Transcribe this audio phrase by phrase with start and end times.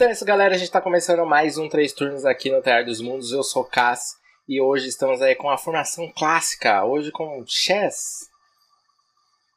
[0.00, 0.54] Então é isso, galera.
[0.54, 3.32] A gente tá começando mais um Três Turnos aqui no Teatro dos Mundos.
[3.32, 4.14] Eu sou Cass
[4.48, 6.86] e hoje estamos aí com a formação clássica.
[6.86, 8.26] Hoje com Chess.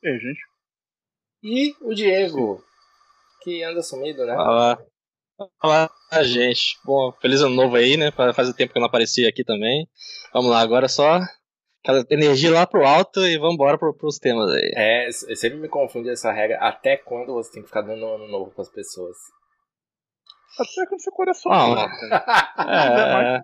[0.04, 0.42] E aí, gente?
[1.44, 2.62] E o Diego,
[3.42, 4.34] que anda sumido, né?
[4.34, 4.78] Olá.
[5.64, 5.90] Olá,
[6.24, 6.78] gente.
[6.84, 8.12] Bom, feliz ano novo aí, né?
[8.12, 9.88] Faz tempo que eu não aparecia aqui também.
[10.34, 11.22] Vamos lá, agora só
[11.82, 14.74] aquela energia lá pro alto e vamos embora pro, pros temas aí.
[14.76, 16.58] É, eu sempre me confunde essa regra.
[16.58, 19.16] Até quando você tem que ficar dando ano novo com as pessoas?
[20.60, 21.52] Até quando seu coração.
[21.52, 21.88] Ah,
[22.60, 23.44] é, mais,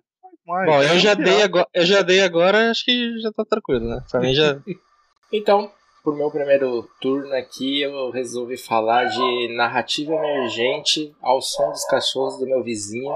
[0.65, 4.01] Bom, eu já, dei agora, eu já dei agora, acho que já tá tranquilo, né?
[4.09, 4.59] Pra mim já.
[5.31, 5.71] então,
[6.03, 12.39] pro meu primeiro turno aqui, eu resolvi falar de narrativa emergente ao som dos cachorros
[12.39, 13.13] do meu vizinho.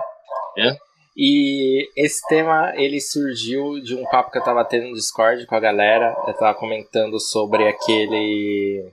[0.58, 0.76] É?
[1.18, 5.56] E esse tema ele surgiu de um papo que eu tava tendo no Discord com
[5.56, 6.16] a galera.
[6.28, 8.92] Eu tava comentando sobre aquele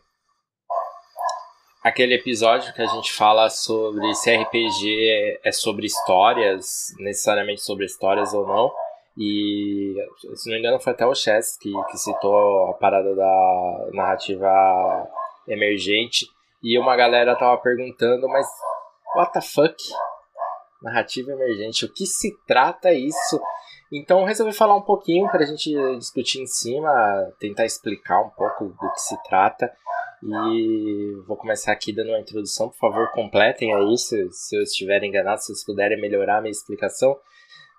[1.82, 8.34] aquele episódio que a gente fala sobre se RPG é sobre histórias, necessariamente sobre histórias
[8.34, 8.72] ou não.
[9.16, 9.94] E
[10.34, 14.48] se não me engano foi até o Chess que, que citou a parada da narrativa
[15.48, 16.26] emergente.
[16.62, 18.46] E uma galera tava perguntando, mas
[19.16, 19.76] what the fuck?
[20.82, 23.40] Narrativa emergente, o que se trata isso?
[23.92, 26.90] Então resolvi falar um pouquinho para a gente discutir em cima,
[27.40, 29.70] tentar explicar um pouco do que se trata.
[30.22, 35.02] E vou começar aqui dando uma introdução, por favor, completem aí se, se eu estiver
[35.02, 37.16] enganado, se vocês puderem melhorar a minha explicação.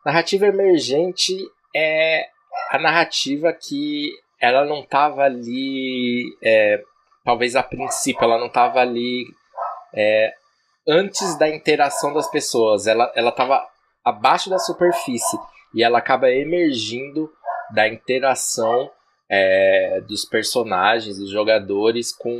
[0.05, 1.37] Narrativa emergente
[1.75, 2.25] é
[2.71, 6.81] a narrativa que ela não estava ali, é,
[7.23, 9.25] talvez a princípio, ela não estava ali
[9.93, 10.33] é,
[10.87, 13.63] antes da interação das pessoas, ela estava
[14.03, 15.37] abaixo da superfície
[15.75, 17.31] e ela acaba emergindo
[17.71, 18.89] da interação
[19.33, 22.35] é, dos personagens, dos jogadores com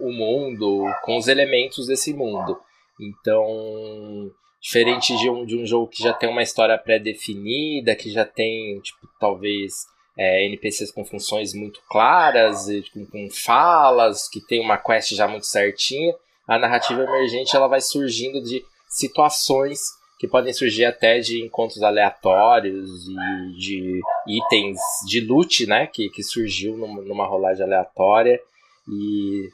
[0.00, 2.58] o mundo, com os elementos desse mundo.
[2.98, 8.24] Então, diferente de um, de um jogo que já tem uma história pré-definida, que já
[8.24, 9.86] tem, tipo, talvez
[10.16, 15.46] é, NPCs com funções muito claras, com, com falas, que tem uma quest já muito
[15.46, 16.14] certinha,
[16.48, 23.08] a narrativa emergente ela vai surgindo de situações que podem surgir até de encontros aleatórios
[23.08, 28.38] e de itens de loot, né, que, que surgiu numa rolagem aleatória.
[28.86, 29.48] E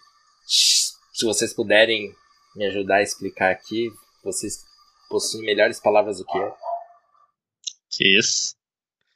[0.44, 2.12] se vocês puderem
[2.56, 3.92] me ajudar a explicar aqui,
[4.24, 4.58] vocês
[5.08, 6.52] possuem melhores palavras do que eu.
[7.92, 8.56] Que isso.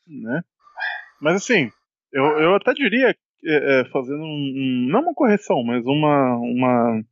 [0.06, 0.44] Né?
[1.20, 1.68] Mas assim,
[2.12, 3.08] eu, eu até diria,
[3.44, 7.02] é, é, fazendo um, um, não uma correção, mas uma, uma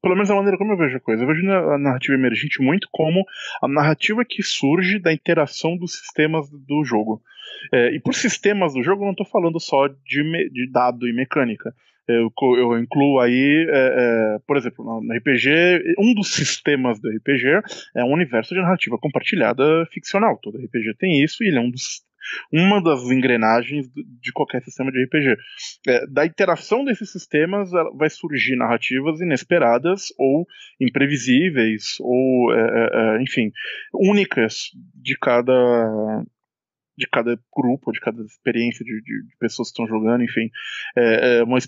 [0.00, 1.22] pelo menos a maneira como eu vejo a coisa.
[1.22, 3.24] Eu vejo a narrativa emergente muito como
[3.62, 7.22] a narrativa que surge da interação dos sistemas do jogo.
[7.72, 11.12] É, e por sistemas do jogo, eu não estou falando só de, de, dado e
[11.12, 11.74] mecânica.
[12.06, 17.62] Eu, eu incluo aí, é, é, por exemplo, no RPG, um dos sistemas do RPG
[17.96, 20.38] é um universo de narrativa compartilhada ficcional.
[20.42, 22.03] Todo RPG tem isso e ele é um dos
[22.52, 25.36] uma das engrenagens de qualquer sistema de RPG.
[25.88, 30.46] É, da interação desses sistemas vai surgir narrativas inesperadas ou
[30.80, 33.50] imprevisíveis ou, é, é, é, enfim,
[33.92, 36.24] únicas de cada
[36.96, 40.48] de cada grupo, de cada experiência de, de, de pessoas que estão jogando, enfim.
[40.96, 41.58] É, é uma,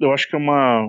[0.00, 0.88] eu acho que é uma,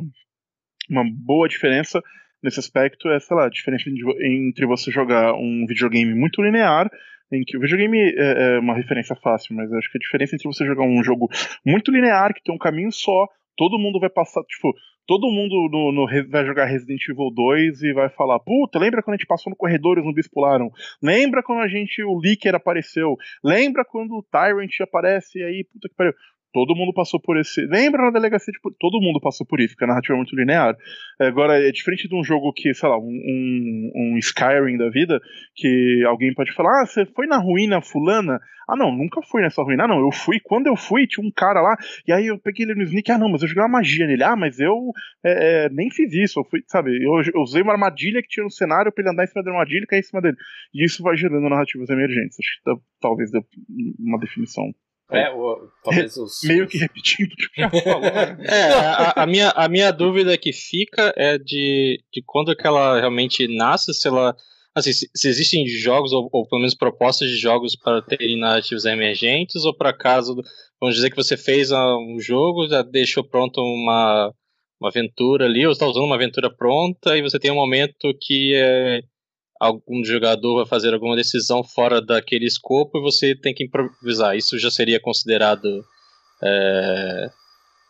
[0.89, 2.01] uma boa diferença
[2.41, 6.89] nesse aspecto é, sei lá, a diferença entre você jogar um videogame muito linear
[7.31, 10.47] em que o videogame é, é uma referência fácil, mas acho que a diferença entre
[10.47, 11.27] você jogar um jogo
[11.65, 13.27] muito linear, que tem um caminho só,
[13.57, 14.73] todo mundo vai passar, tipo,
[15.07, 19.15] todo mundo no, no, vai jogar Resident Evil 2 e vai falar: Puta, lembra quando
[19.15, 20.69] a gente passou no corredor e os zumbis pularam?
[21.01, 23.15] Lembra quando a gente, o Licker apareceu?
[23.43, 26.13] Lembra quando o Tyrant aparece e aí, puta que pariu?
[26.55, 27.65] Todo mundo passou por esse.
[27.65, 28.57] Lembra na delegacia de.
[28.79, 30.73] Todo mundo passou por isso, porque a narrativa é muito linear.
[31.19, 35.19] Agora, é diferente de um jogo que, sei lá, um, um, um Skyrim da vida,
[35.53, 38.39] que alguém pode falar: ah, você foi na ruína fulana?
[38.69, 39.83] Ah, não, nunca fui nessa ruína.
[39.83, 40.39] Ah, não, eu fui.
[40.39, 41.75] Quando eu fui, tinha um cara lá,
[42.07, 43.11] e aí eu peguei ele no sneak.
[43.11, 44.23] Ah, não, mas eu joguei uma magia nele.
[44.23, 44.93] Ah, mas eu
[45.25, 46.39] é, é, nem fiz isso.
[46.39, 49.25] Eu fui, sabe, eu, eu, usei uma armadilha que tinha no cenário pra ele andar
[49.25, 50.37] em cima da armadilha e cair em cima dele.
[50.73, 52.37] E isso vai gerando narrativas emergentes.
[52.39, 53.41] Acho que talvez dê
[53.99, 54.73] uma definição
[55.11, 56.39] é, o, talvez os.
[56.45, 58.01] Meio que repetindo o que já falou.
[58.01, 58.37] Né?
[58.49, 62.99] é, a, a, minha, a minha dúvida que fica é de, de quando que ela
[62.99, 64.35] realmente nasce, se ela.
[64.73, 68.83] Assim, se, se existem jogos, ou, ou, pelo menos propostas de jogos para terem narrativas
[68.83, 70.35] emergentes, ou para caso,
[70.81, 74.33] vamos dizer que você fez um jogo, já deixou pronto uma,
[74.81, 78.53] uma aventura ali, ou está usando uma aventura pronta, e você tem um momento que
[78.53, 78.99] é
[79.65, 84.35] algum jogador vai fazer alguma decisão fora daquele escopo e você tem que improvisar.
[84.35, 85.85] Isso já seria considerado
[86.43, 87.29] é,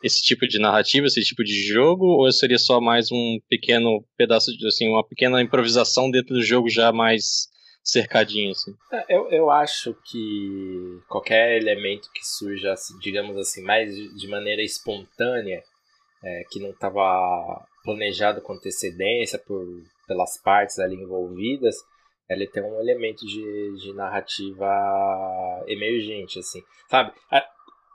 [0.04, 4.56] esse tipo de narrativa, esse tipo de jogo, ou seria só mais um pequeno pedaço
[4.56, 7.48] de assim, uma pequena improvisação dentro do jogo já mais
[7.84, 8.74] cercadinho assim?
[8.92, 15.64] É, eu, eu acho que qualquer elemento que surja, digamos assim, mais de maneira espontânea,
[16.24, 19.66] é, que não estava planejado com antecedência por,
[20.08, 21.76] pelas partes ali envolvidas,
[22.30, 24.68] ele tem um elemento de, de narrativa
[25.68, 27.12] emergente, assim, sabe?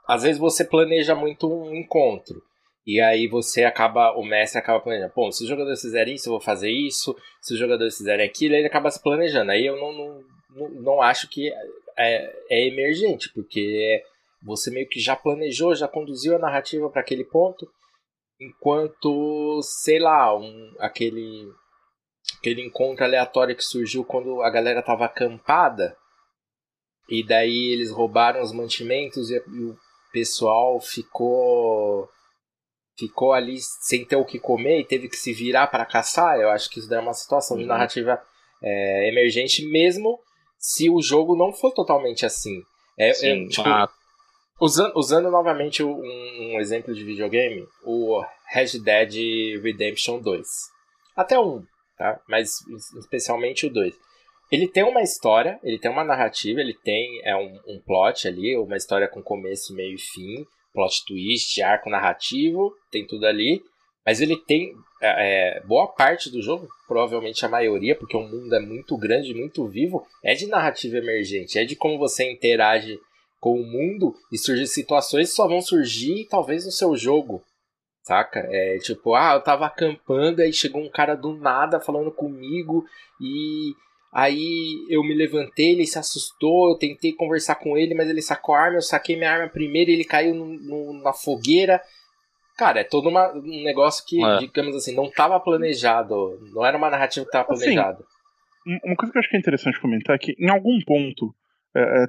[0.07, 2.41] Às vezes você planeja muito um encontro,
[2.85, 6.31] e aí você acaba, o mestre acaba planejando, pô, se os jogadores fizerem isso, eu
[6.31, 9.51] vou fazer isso, se os jogadores fizerem aquilo, ele acaba se planejando.
[9.51, 11.51] Aí eu não, não, não, não acho que
[11.97, 14.01] é, é emergente, porque
[14.43, 17.69] você meio que já planejou, já conduziu a narrativa para aquele ponto,
[18.39, 21.47] enquanto, sei lá, um, aquele
[22.37, 25.95] aquele encontro aleatório que surgiu quando a galera tava acampada.
[27.09, 29.77] E daí eles roubaram os mantimentos e, o
[30.11, 32.09] pessoal ficou
[32.97, 36.39] ficou ali sem ter o que comer e teve que se virar para caçar.
[36.39, 37.63] Eu acho que isso é uma situação uhum.
[37.63, 38.21] de narrativa
[38.61, 40.19] é, emergente mesmo
[40.57, 42.61] se o jogo não for totalmente assim.
[42.97, 43.89] É, Sim, é, tipo, ah.
[44.59, 50.47] usando, usando novamente um, um, exemplo de videogame, o Red Dead Redemption 2.
[51.15, 51.65] Até um,
[52.01, 52.19] tá?
[52.27, 52.65] Mas
[52.97, 53.93] especialmente o 2.
[54.51, 58.57] Ele tem uma história, ele tem uma narrativa, ele tem é, um, um plot ali,
[58.57, 63.61] uma história com começo, meio e fim, plot twist, arco narrativo, tem tudo ali.
[64.03, 68.53] Mas ele tem é, é, boa parte do jogo, provavelmente a maioria, porque o mundo
[68.55, 72.99] é muito grande, muito vivo, é de narrativa emergente, é de como você interage
[73.39, 77.43] com o mundo e surgem situações que só vão surgir talvez no seu jogo.
[78.03, 78.39] Saca?
[78.49, 82.83] É tipo, ah, eu tava acampando, aí chegou um cara do nada falando comigo
[83.19, 83.73] e
[84.11, 88.55] aí eu me levantei, ele se assustou, eu tentei conversar com ele, mas ele sacou
[88.55, 91.79] a arma, eu saquei minha arma primeiro e ele caiu no, no, na fogueira.
[92.57, 94.37] Cara, é todo uma, um negócio que, é.
[94.39, 97.99] digamos assim, não estava planejado, não era uma narrativa que assim, planejada.
[97.99, 101.33] Assim, uma coisa que eu acho que é interessante comentar é que, em algum ponto,
[101.75, 102.05] é, é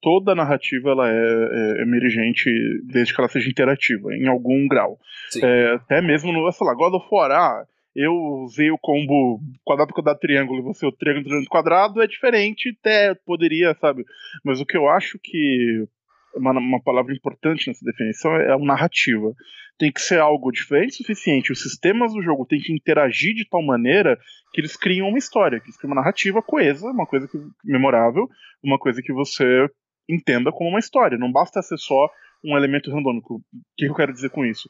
[0.00, 2.50] toda a narrativa ela é, é, emergente
[2.84, 4.98] desde que ela seja interativa, em algum grau.
[5.42, 7.64] É, até mesmo no, sei lá, God of War, ah,
[7.94, 8.12] eu
[8.44, 13.14] usei o combo quadrado, quadrado, triângulo, e você o triângulo, triângulo, quadrado, é diferente, até
[13.14, 14.04] poderia, sabe?
[14.44, 15.86] Mas o que eu acho que
[16.34, 19.34] uma, uma palavra importante nessa definição é a narrativa.
[19.78, 21.52] Tem que ser algo diferente o suficiente.
[21.52, 24.18] Os sistemas do jogo têm que interagir de tal maneira
[24.52, 28.28] que eles criam uma história, que eles criam uma narrativa coesa, uma coisa que, memorável,
[28.62, 29.68] uma coisa que você
[30.08, 31.18] entenda como uma história.
[31.18, 32.08] Não basta ser só
[32.44, 33.36] um elemento randômico.
[33.36, 33.42] O
[33.76, 34.68] que eu quero dizer com isso?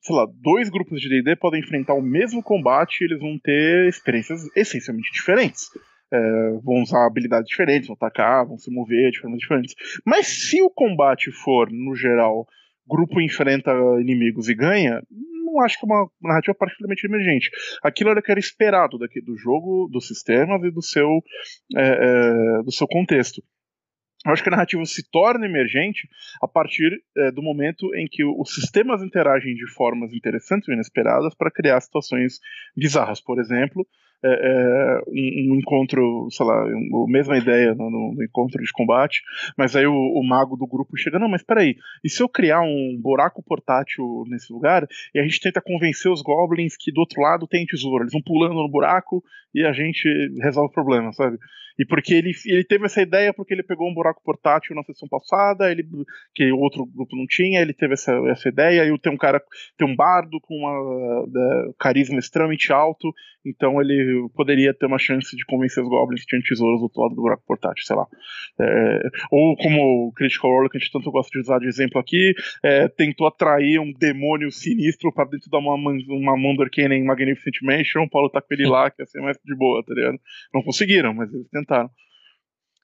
[0.00, 3.88] Sei lá, dois grupos de D&D podem enfrentar o mesmo combate e eles vão ter
[3.88, 5.68] experiências essencialmente diferentes.
[6.12, 9.74] É, vão usar habilidades diferentes, vão atacar, vão se mover de formas diferentes.
[10.04, 12.46] Mas se o combate for, no geral,
[12.86, 13.70] grupo enfrenta
[14.00, 15.00] inimigos e ganha,
[15.52, 17.50] não acho que é uma narrativa particularmente emergente.
[17.82, 21.22] Aquilo era o que era esperado daqui, do jogo, dos sistemas e do seu,
[21.76, 23.42] é, é, do seu contexto.
[24.24, 26.08] Eu acho que a narrativa se torna emergente
[26.40, 31.34] a partir é, do momento em que os sistemas interagem de formas interessantes e inesperadas
[31.34, 32.38] para criar situações
[32.76, 33.20] bizarras.
[33.20, 33.86] Por exemplo,
[34.24, 39.20] é, é, um, um, encontro, sei lá, a mesma ideia no, no, encontro de combate,
[39.58, 42.60] mas aí o, o, mago do grupo chega, não, mas peraí, e se eu criar
[42.60, 47.20] um buraco portátil nesse lugar e a gente tenta convencer os goblins que do outro
[47.20, 50.08] lado tem tesouro, eles vão pulando no buraco e a gente
[50.40, 51.36] resolve o problema, sabe?
[51.78, 55.08] E porque ele, ele teve essa ideia porque ele pegou um buraco portátil na sessão
[55.08, 55.84] passada, ele,
[56.34, 59.42] que o outro grupo não tinha, ele teve essa, essa ideia, e tem um cara,
[59.76, 63.12] tem um bardo com uma uh, carisma extremamente alto,
[63.44, 67.02] então ele poderia ter uma chance de convencer os goblins que tinham tesouros do outro
[67.02, 68.06] lado do buraco portátil, sei lá.
[68.60, 72.00] É, ou como o Critical Role, que a gente tanto gosta de usar de exemplo
[72.00, 77.56] aqui, é, tentou atrair um demônio sinistro para dentro de uma, uma Arcane em Magnificent
[77.62, 80.18] Mansion, o Paulo tá com ele lá, que ia ser mais de boa, tá ligado?
[80.54, 81.90] Não conseguiram, mas eles tentaram.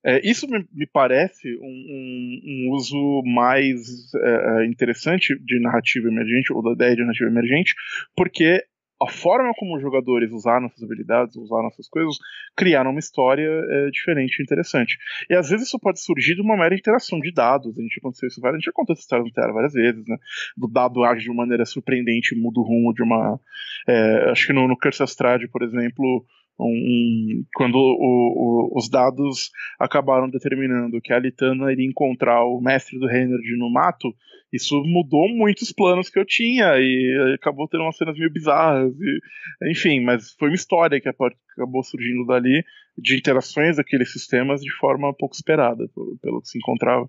[0.05, 6.09] É, isso me, me parece um, um, um, uso mais é, é, interessante de narrativa
[6.09, 7.75] emergente, ou da ideia de narrativa emergente,
[8.17, 8.65] porque
[9.01, 12.17] a forma como os jogadores usaram essas habilidades, usaram essas coisas,
[12.57, 14.99] criaram uma história é, diferente e interessante.
[15.31, 17.79] E às vezes isso pode surgir de uma mera interação de dados.
[17.79, 20.17] A gente aconteceu isso várias, a gente contou essa história no Terra várias vezes, né?
[20.57, 23.41] Do dado age de uma maneira surpreendente, muda o rumo de uma.
[23.87, 26.25] É, acho que no, no Curse Astrad, por exemplo,
[26.59, 32.99] um, quando o, o, os dados acabaram determinando que a Litana iria encontrar o mestre
[32.99, 34.13] do Reynard no mato,
[34.53, 38.93] isso mudou muitos planos que eu tinha e acabou tendo umas cenas meio bizarras.
[38.99, 42.65] E, enfim, mas foi uma história que acabou surgindo dali
[42.97, 47.09] de interações daqueles sistemas de forma pouco esperada, pelo, pelo que se encontrava.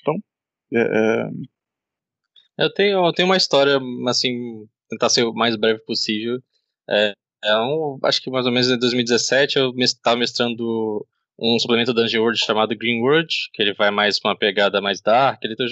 [0.00, 0.14] Então,
[0.72, 6.40] é, é Eu tenho, eu tenho uma história, assim, tentar ser o mais breve possível.
[6.88, 7.12] É,
[7.44, 11.06] um, acho que mais ou menos em 2017 eu estava mestrando
[11.38, 15.00] um suplemento da Dungeon World chamado Green World, que ele vai mais uma pegada mais
[15.00, 15.42] dark.
[15.44, 15.64] Ele tá,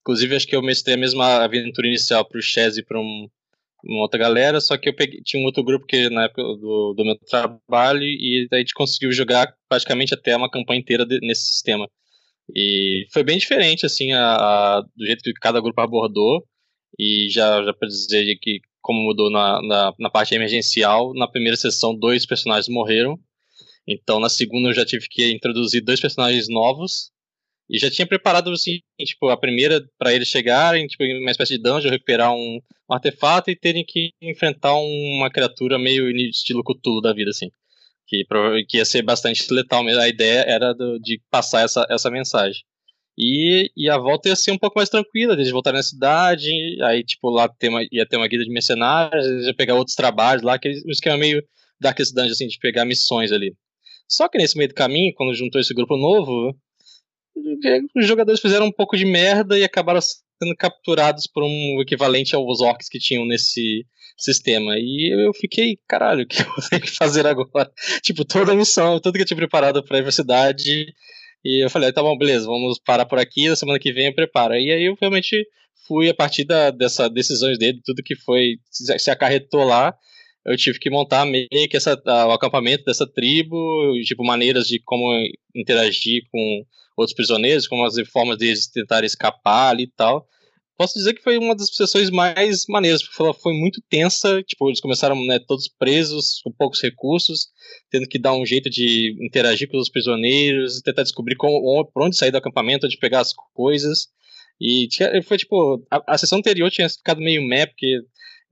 [0.00, 3.28] inclusive, acho que eu mestrei a mesma aventura inicial para o Chaz e para um,
[3.84, 6.94] uma outra galera, só que eu peguei, tinha um outro grupo que na época do,
[6.96, 11.42] do meu trabalho e a gente conseguiu jogar praticamente até uma campanha inteira de, nesse
[11.42, 11.88] sistema.
[12.54, 14.36] E foi bem diferente, assim, a,
[14.78, 16.44] a, do jeito que cada grupo abordou.
[16.98, 21.56] E já, já para dizer que, como mudou na, na, na, parte emergencial, na primeira
[21.56, 23.18] sessão, dois personagens morreram.
[23.88, 27.10] Então, na segunda, eu já tive que introduzir dois personagens novos.
[27.68, 31.62] E já tinha preparado, assim, tipo, a primeira para eles chegarem, tipo, uma espécie de
[31.62, 32.60] dungeon, recuperar um,
[32.90, 37.48] um artefato e terem que enfrentar uma criatura meio estilo Cthulhu da vida, assim
[38.06, 38.24] que,
[38.68, 40.00] que ia ser bastante letal mesmo.
[40.00, 42.62] A ideia era do, de passar essa, essa mensagem.
[43.16, 46.50] E, e a volta ia ser um pouco mais tranquila, eles voltarem na cidade,
[46.82, 49.94] aí, tipo, lá ter uma, ia ter uma guida de mercenários, eles ia pegar outros
[49.94, 51.42] trabalhos lá, que um esquema meio
[51.80, 53.54] Darkest Dungeon, assim, de pegar missões ali.
[54.08, 56.56] Só que nesse meio do caminho, quando juntou esse grupo novo,
[57.96, 62.60] os jogadores fizeram um pouco de merda e acabaram sendo capturados por um equivalente aos
[62.60, 64.74] orcs que tinham nesse, sistema.
[64.76, 67.70] E eu fiquei, caralho, o que eu tenho que fazer agora?
[68.02, 70.86] tipo, toda a missão, tudo que eu tinha preparado pra universidade.
[71.44, 74.14] E eu falei, tá bom, beleza, vamos parar por aqui, na semana que vem eu
[74.14, 74.54] preparo.
[74.54, 75.46] E aí eu realmente
[75.86, 79.94] fui, a partir da, dessa decisões dele, tudo que foi, se acarretou lá,
[80.46, 83.56] eu tive que montar meio que essa, o acampamento dessa tribo,
[84.04, 85.12] tipo, maneiras de como
[85.54, 86.64] interagir com
[86.96, 90.26] outros prisioneiros, como as formas deles tentarem escapar ali e tal
[90.76, 94.68] posso dizer que foi uma das sessões mais maneiras, porque ela foi muito tensa, tipo,
[94.68, 97.48] eles começaram né, todos presos, com poucos recursos,
[97.90, 102.16] tendo que dar um jeito de interagir com os prisioneiros, tentar descobrir como, por onde
[102.16, 104.08] sair do acampamento, onde pegar as coisas,
[104.60, 108.00] e tinha, foi tipo, a, a sessão anterior tinha ficado meio meh, porque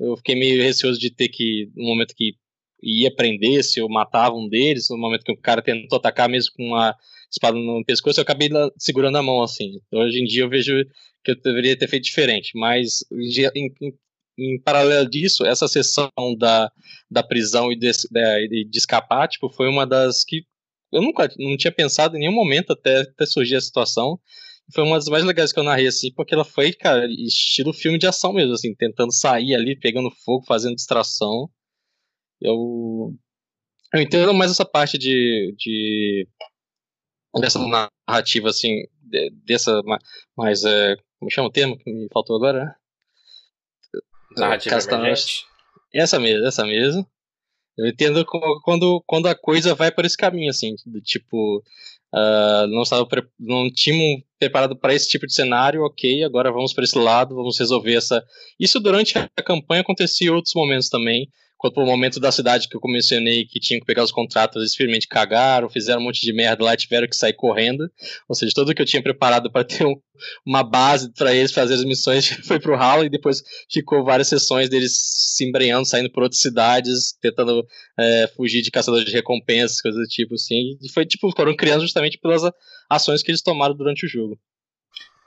[0.01, 2.35] eu fiquei meio receoso de ter que, no momento que
[2.83, 6.53] ia prender, se eu matava um deles, no momento que o cara tentou atacar mesmo
[6.57, 6.97] com uma
[7.31, 9.81] espada no pescoço, eu acabei segurando a mão, assim.
[9.93, 10.73] Hoje em dia eu vejo
[11.25, 13.05] que eu deveria ter feito diferente, mas
[13.55, 13.95] em, em,
[14.39, 16.71] em paralelo disso, essa sessão da,
[17.11, 20.45] da prisão e de, de, de, escapar, tipo, foi uma das que
[20.93, 24.21] eu nunca não tinha pensado em nenhum momento até, até surgir a situação.
[24.75, 27.99] Foi uma das mais legais que eu narrei, assim, porque ela foi, cara, estilo filme
[27.99, 31.49] de ação mesmo, assim, tentando sair ali, pegando fogo, fazendo distração.
[32.43, 33.15] Eu,
[33.95, 36.27] eu entendo mais essa parte de, de
[37.41, 37.61] dessa
[38.09, 38.83] narrativa, assim,
[39.47, 39.81] dessa
[40.37, 42.75] mais, é, como chama o termo que me faltou agora?
[44.37, 45.45] Narrativa emergente.
[45.95, 47.07] Essa mesmo, essa mesmo.
[47.77, 48.25] Eu entendo
[48.63, 51.59] quando, quando a coisa vai por esse caminho, assim, do tipo,
[52.13, 53.07] uh, não estava
[53.39, 57.59] não tínhamos preparado para esse tipo de cenário, ok, agora vamos para esse lado, vamos
[57.59, 58.23] resolver essa.
[58.59, 61.31] Isso durante a campanha acontecia em outros momentos também
[61.63, 64.73] quanto pro momento da cidade que eu mencionei que tinha que pegar os contratos, eles
[64.73, 67.89] simplesmente cagaram, fizeram um monte de merda lá e tiveram que sair correndo.
[68.29, 69.95] Ou seja, tudo que eu tinha preparado para ter um,
[70.45, 74.69] uma base para eles fazer as missões foi pro ralo e depois ficou várias sessões
[74.69, 74.93] deles
[75.37, 77.65] se embreando, saindo por outras cidades, tentando
[77.97, 80.77] é, fugir de caçadores de recompensas, coisas do tipo assim.
[80.83, 82.43] E foi tipo, foram criando justamente pelas
[82.91, 84.37] ações que eles tomaram durante o jogo.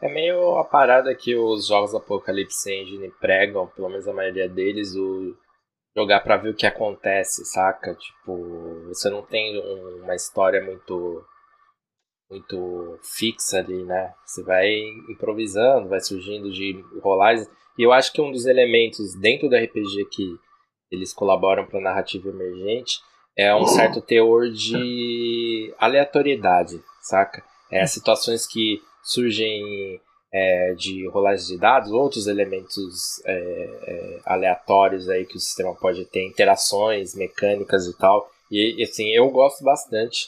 [0.02, 4.94] É meio a parada que os jogos Apocalypse Engine pregam, pelo menos a maioria deles,
[4.96, 5.34] o
[5.96, 7.96] jogar para ver o que acontece, saca?
[7.96, 9.58] Tipo, você não tem
[10.02, 11.24] uma história muito
[12.30, 14.14] muito fixa ali, né?
[14.26, 14.68] Você vai
[15.10, 17.48] improvisando, vai surgindo de rolagens.
[17.78, 20.36] E eu acho que um dos elementos dentro do RPG que
[20.92, 23.00] eles colaboram para narrativa emergente
[23.38, 27.44] é um certo teor de aleatoriedade, saca?
[27.72, 30.02] É situações que surgem
[30.38, 36.04] é, de rolagem de dados, outros elementos é, é, aleatórios aí que o sistema pode
[36.04, 38.30] ter, interações mecânicas e tal.
[38.52, 40.28] E assim, eu gosto bastante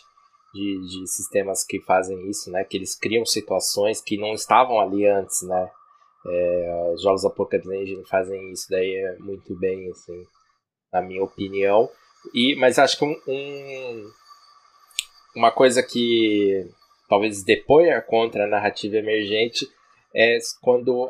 [0.53, 2.63] de, de sistemas que fazem isso, né?
[2.63, 5.69] Que eles criam situações que não estavam ali antes, né?
[6.25, 10.25] É, os jogos Apocalypse Engine fazem isso daí muito bem, assim,
[10.91, 11.89] na minha opinião.
[12.33, 14.11] E, mas acho que um, um,
[15.35, 16.65] uma coisa que
[17.09, 19.67] talvez depois contra a narrativa emergente
[20.15, 21.09] é quando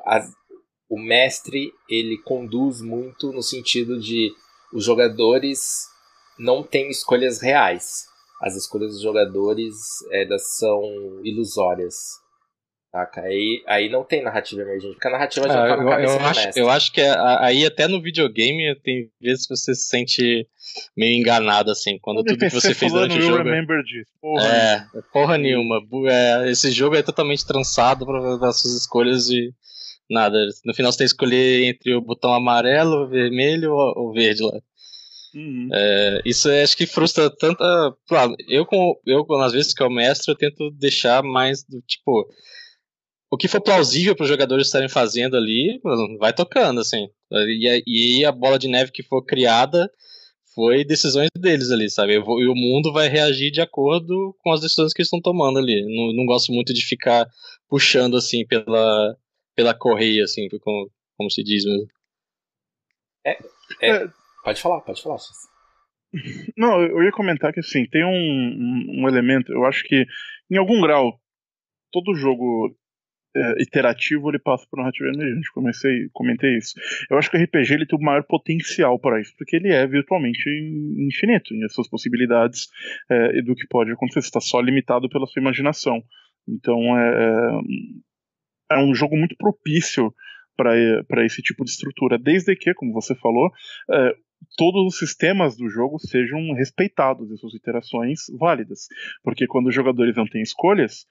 [0.89, 4.33] o mestre ele conduz muito no sentido de
[4.73, 5.87] os jogadores
[6.37, 8.05] não têm escolhas reais.
[8.41, 9.75] As escolhas dos jogadores
[10.11, 10.81] elas são
[11.23, 11.95] ilusórias.
[12.97, 13.21] Saca?
[13.21, 16.19] Aí, aí não tem narrativa emergente, porque a narrativa já ah, tá na cabeça eu,
[16.19, 16.61] eu acho, mestre.
[16.61, 20.47] Eu acho que é, aí até no videogame tem vezes que você se sente
[20.95, 23.37] meio enganado, assim, quando tudo que você fez durante o jogo.
[23.37, 24.11] Remember disso.
[24.19, 25.03] Porra é, nenhuma.
[25.13, 25.81] porra nenhuma.
[26.09, 29.53] É, esse jogo é totalmente trançado para as suas escolhas de,
[30.09, 30.37] Nada.
[30.65, 34.59] No final você tem que escolher entre o botão amarelo, vermelho ou verde lá.
[35.35, 35.69] Uhum.
[35.71, 37.63] É, isso é, acho que frustra tanta.
[38.07, 42.27] Claro, eu, com, eu, às vezes que eu mestre, eu tento deixar mais do tipo.
[43.29, 45.79] O que for plausível para os jogadores estarem fazendo ali,
[46.17, 47.09] vai tocando, assim.
[47.31, 47.83] E,
[48.19, 49.91] e a bola de neve que for criada
[50.55, 52.13] foi decisões deles ali, sabe?
[52.13, 55.83] E o mundo vai reagir de acordo com as decisões que eles estão tomando ali.
[55.85, 57.27] Não, não gosto muito de ficar
[57.69, 59.15] puxando, assim, pela,
[59.55, 61.87] pela correia, assim, como, como se diz mesmo.
[63.25, 63.37] É,
[63.81, 64.07] é, é,
[64.43, 65.17] pode falar, pode falar.
[66.57, 70.05] Não, eu ia comentar que assim, tem um, um, um elemento, eu acho que
[70.49, 71.19] em algum grau
[71.91, 72.73] todo jogo
[73.35, 75.51] é, iterativo ele passa por narrativa emergente.
[75.53, 76.73] Comecei, comentei isso.
[77.09, 79.85] Eu acho que o RPG ele tem o maior potencial para isso, porque ele é
[79.85, 80.49] virtualmente
[80.97, 82.67] infinito em suas possibilidades
[83.09, 84.21] é, e do que pode acontecer.
[84.21, 86.01] Você está só limitado pela sua imaginação.
[86.47, 87.59] Então é,
[88.71, 90.13] é um jogo muito propício
[90.55, 93.51] para esse tipo de estrutura, desde que, como você falou,
[93.91, 94.15] é,
[94.57, 98.87] todos os sistemas do jogo sejam respeitados e suas interações válidas.
[99.23, 101.05] Porque quando os jogadores não têm escolhas,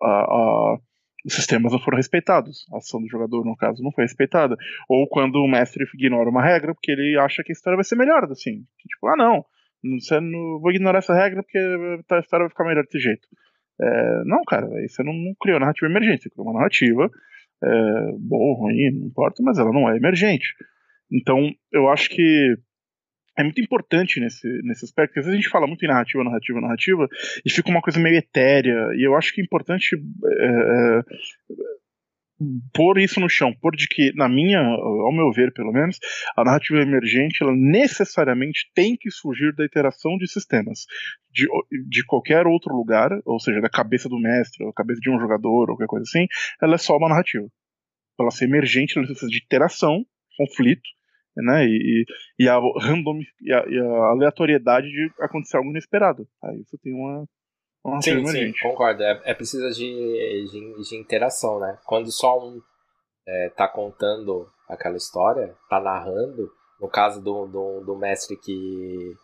[0.00, 0.78] a, a,
[1.24, 2.66] os sistemas não foram respeitados.
[2.72, 4.56] A ação do jogador, no caso, não foi respeitada.
[4.88, 7.96] Ou quando o mestre ignora uma regra porque ele acha que a história vai ser
[7.96, 8.64] melhor, assim.
[8.88, 9.44] Tipo, ah, não,
[10.00, 13.26] você não vou ignorar essa regra porque a história vai ficar melhor desse jeito.
[13.80, 17.10] É, não, cara, você não, não criou narrativa emergente, você criou uma narrativa
[17.64, 20.54] é, boa, ruim, não importa, mas ela não é emergente.
[21.10, 22.56] Então, eu acho que
[23.36, 26.22] é muito importante nesse, nesse aspecto, porque às vezes a gente fala muito em narrativa,
[26.22, 27.08] narrativa, narrativa,
[27.44, 31.02] e fica uma coisa meio etérea, e eu acho que é importante é,
[32.74, 35.98] pôr isso no chão, pôr de que, na minha, ao meu ver pelo menos,
[36.36, 40.86] a narrativa emergente ela necessariamente tem que surgir da interação de sistemas,
[41.30, 41.46] de,
[41.88, 45.70] de qualquer outro lugar, ou seja, da cabeça do mestre, ou cabeça de um jogador,
[45.70, 46.26] ou qualquer coisa assim,
[46.60, 47.46] ela é só uma narrativa.
[48.18, 50.04] Ela ser emergente, ela precisa de interação,
[50.36, 50.82] conflito,
[51.36, 52.04] né, e,
[52.38, 56.26] e, a, random, e, a, e a aleatoriedade de acontecer algo inesperado.
[56.42, 57.26] Aí você tem uma,
[58.00, 59.02] sim, sim, concordo.
[59.02, 61.78] É, é preciso de, de, de, interação, né?
[61.84, 62.60] Quando só um
[63.26, 69.14] é, tá contando aquela história, tá narrando, no caso do, do, do mestre que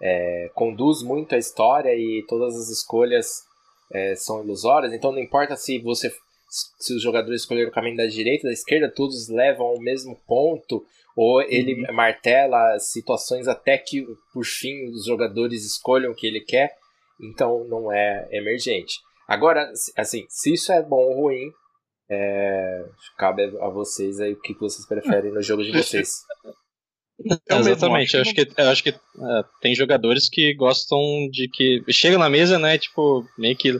[0.00, 3.44] é, conduz muito a história e todas as escolhas
[3.92, 6.12] é, são ilusórias, então não importa se você
[6.50, 10.82] se os jogadores escolheram o caminho da direita, da esquerda, todos levam ao mesmo ponto,
[11.20, 11.94] ou ele uhum.
[11.94, 16.70] martela situações até que por fim os jogadores escolham o que ele quer
[17.20, 18.94] então não é emergente.
[19.26, 21.50] Agora, assim, se isso é bom ou ruim,
[22.10, 22.84] é,
[23.18, 26.10] cabe a vocês aí o que vocês preferem no jogo de vocês.
[27.50, 28.94] É Exatamente, eu acho que, eu acho que é,
[29.60, 31.00] tem jogadores que gostam
[31.32, 31.82] de que.
[31.90, 32.78] Chega na mesa, né?
[32.78, 33.76] Tipo, meio que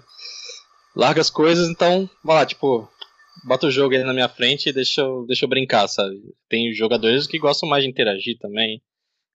[0.97, 2.91] larga as coisas, então, vai lá, tipo,
[3.45, 6.17] bota o jogo aí na minha frente e deixa eu, deixa eu brincar, sabe?
[6.49, 8.81] Tem jogadores que gostam mais de interagir também.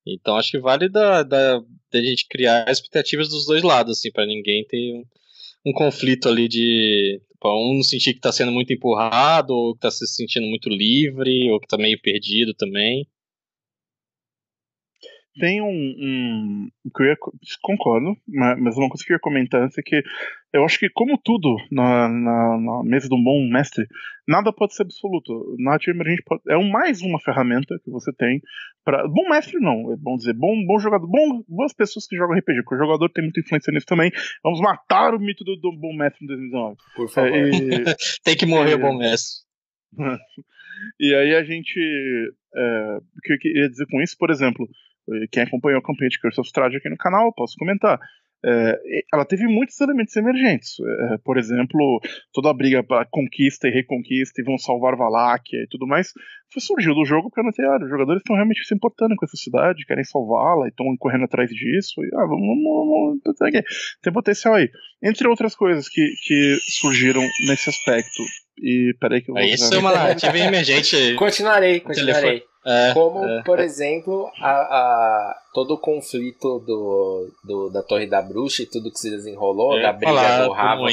[0.06, 1.60] Então acho que vale da, da,
[1.92, 5.04] da gente criar expectativas dos dois lados, assim, para ninguém ter um,
[5.68, 9.92] um, conflito ali de pra um sentir que está sendo muito empurrado, ou que está
[9.92, 13.08] se sentindo muito livre, ou que está meio perdido também.
[15.40, 16.70] Tem um, um.
[16.96, 17.18] que eu ia,
[17.62, 20.04] concordo, mas uma coisa que eu ia comentar antes é que
[20.54, 23.88] eu acho que, como tudo na, na, na mesa de um bom mestre,
[24.28, 25.56] nada pode ser absoluto.
[25.58, 28.40] Narrativa emergente pode, é um, mais uma ferramenta que você tem
[28.86, 30.34] para Bom mestre, não, é bom dizer.
[30.34, 31.08] Bom, bom jogador.
[31.08, 34.12] Bom, boas pessoas que jogam RPG, porque o jogador tem muita influência nisso também.
[34.44, 36.78] Vamos matar o mito do, do bom mestre em 2019.
[36.96, 37.32] Por favor.
[37.32, 37.84] É, e,
[38.24, 39.42] tem que morrer o bom mestre.
[41.00, 41.80] e aí a gente.
[42.56, 44.70] É, o que eu queria dizer com isso, por exemplo
[45.32, 48.00] quem acompanhou a campanha de Curse of Strahd aqui no canal, posso comentar.
[48.46, 48.78] É,
[49.14, 50.76] ela teve muitos elementos emergentes.
[50.80, 52.02] É, por exemplo,
[52.34, 56.12] toda a briga para conquista e reconquista e vão salvar Valáquia e tudo mais
[56.52, 59.86] foi, surgiu do jogo porque olha, os jogadores estão realmente se importando com essa cidade,
[59.86, 62.02] querem salvá-la e estão correndo atrás disso.
[62.04, 63.62] E, ah, vamos, vamos, vamos,
[64.02, 64.70] tem potencial aí.
[65.02, 68.24] Entre outras coisas que, que surgiram nesse aspecto.
[68.62, 69.44] E peraí que eu vou.
[69.44, 71.16] Isso é uma narrativa emergente.
[71.16, 72.44] Continuarei, continuarei.
[72.66, 73.44] É, Como, é.
[73.44, 78.90] por exemplo, a, a, todo o conflito do, do, da Torre da Bruxa e tudo
[78.90, 80.88] que se desenrolou, da briga falar, do Rava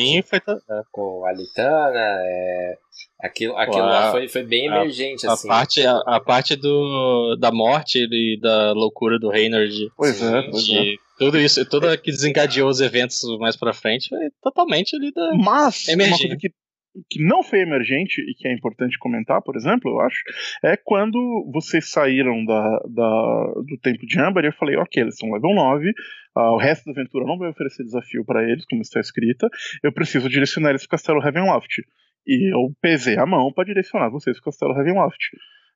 [0.91, 2.79] com a Litana, é,
[3.21, 5.27] aquilo, aquilo lá foi, foi bem emergente.
[5.27, 5.49] A, assim.
[5.49, 9.93] a parte, a, a, parte do, da morte e da loucura do Reynard.
[9.97, 10.95] Pois é, pois é.
[11.19, 15.35] Tudo isso, tudo que desencadeou os eventos mais pra frente foi totalmente ali da.
[15.37, 16.23] Mas, emergente.
[16.23, 16.60] uma coisa que
[17.09, 20.23] que não foi emergente e que é importante comentar, por exemplo, eu acho,
[20.65, 25.31] é quando vocês saíram da, da do tempo de Amber, eu falei, ok, eles são
[25.33, 25.93] level 9, uh,
[26.37, 29.49] ah, o resto da aventura não vai oferecer desafio para eles, como está escrita,
[29.83, 31.83] eu preciso direcionar eles para o castelo Ravenloft.
[32.27, 35.19] E eu pesei a mão para direcionar vocês para o Castelo Ravenloft.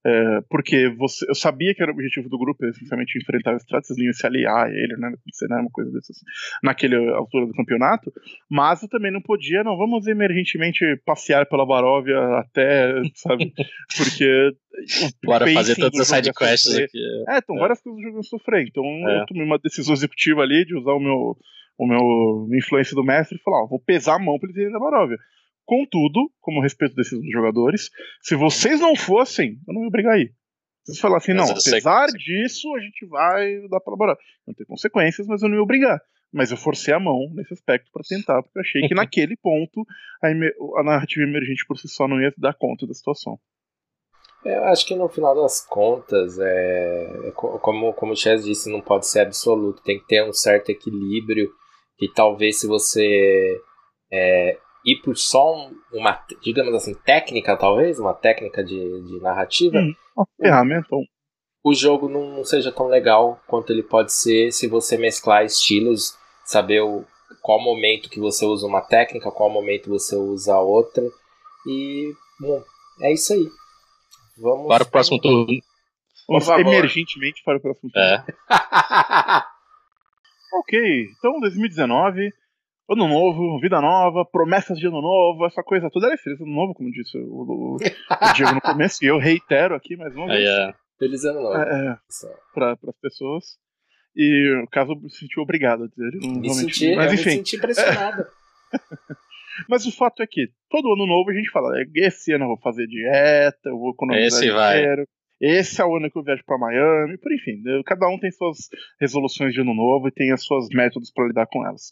[0.07, 3.59] É, porque você, eu sabia que era o objetivo do grupo, essencialmente enfrentar o
[3.97, 5.11] não iam se aliar a ele, né?
[5.49, 6.19] Não uma coisa dessas
[6.63, 8.13] naquela altura do campeonato.
[8.51, 13.51] Mas eu também não podia, não, vamos emergentemente passear pela Baróvia até, sabe?
[13.97, 14.53] Porque.
[15.25, 16.99] Bora fazer todas as sidequests aqui.
[17.29, 17.61] É, então, é.
[17.61, 18.67] várias coisas do jogo sofrer.
[18.67, 19.21] Então é.
[19.23, 21.37] eu tomei uma decisão executiva ali de usar o meu.
[21.77, 24.71] O meu influência do mestre e falar, ó, vou pesar a mão pra ele ir
[24.71, 25.19] da Baróvia.
[25.65, 30.31] Contudo, como respeito desses jogadores, se vocês não fossem, eu não ia brigar aí.
[30.85, 34.19] Vocês falar assim, não, apesar disso, a gente vai dar pra elaborar.
[34.47, 35.99] Não tem consequências, mas eu não ia obrigar.
[36.31, 39.87] Mas eu forcei a mão nesse aspecto para tentar, porque eu achei que naquele ponto
[40.23, 43.39] a, a, narrativa emergente por si só não ia dar conta da situação.
[44.45, 48.71] É, eu acho que no final das contas, é, é como, como o Chess disse,
[48.71, 51.51] não pode ser absoluto, tem que ter um certo equilíbrio.
[51.97, 53.57] Que talvez se você
[54.13, 59.95] é, ir por só uma, digamos assim, técnica, talvez, uma técnica de, de narrativa, hum,
[60.17, 60.89] uma ferramenta.
[61.65, 66.83] O jogo não seja tão legal quanto ele pode ser se você mesclar estilos, saber
[66.83, 67.05] o,
[67.41, 71.03] qual momento que você usa uma técnica, qual momento você usa outra.
[71.67, 72.63] E, bom,
[73.01, 73.49] é isso aí.
[74.37, 75.47] Vamos para o próximo turno.
[76.29, 78.07] Vamos emergentemente para o próximo turno.
[78.07, 78.25] É.
[80.59, 82.33] ok, então 2019
[82.91, 86.13] Ano novo, vida nova, promessas de ano novo, essa coisa toda.
[86.13, 89.75] é feliz ano novo, como disse o, o, o Diego no começo, e eu reitero
[89.75, 90.47] aqui mais uma vez.
[90.47, 91.57] É, Feliz ano novo.
[91.57, 91.97] É, é
[92.55, 93.45] para as pessoas.
[94.17, 96.13] E no caso, me senti obrigado a dizer.
[96.23, 98.25] Me senti, mas, enfim, me senti impressionado.
[99.69, 102.61] mas o fato é que todo ano novo a gente fala: esse ano eu vou
[102.61, 105.03] fazer dieta, eu vou economizar esse dinheiro.
[105.03, 105.07] Vai.
[105.47, 108.31] Esse é o ano que eu viajo para Miami, por enfim, né, cada um tem
[108.31, 111.91] suas resoluções de ano novo e tem as suas métodos para lidar com elas.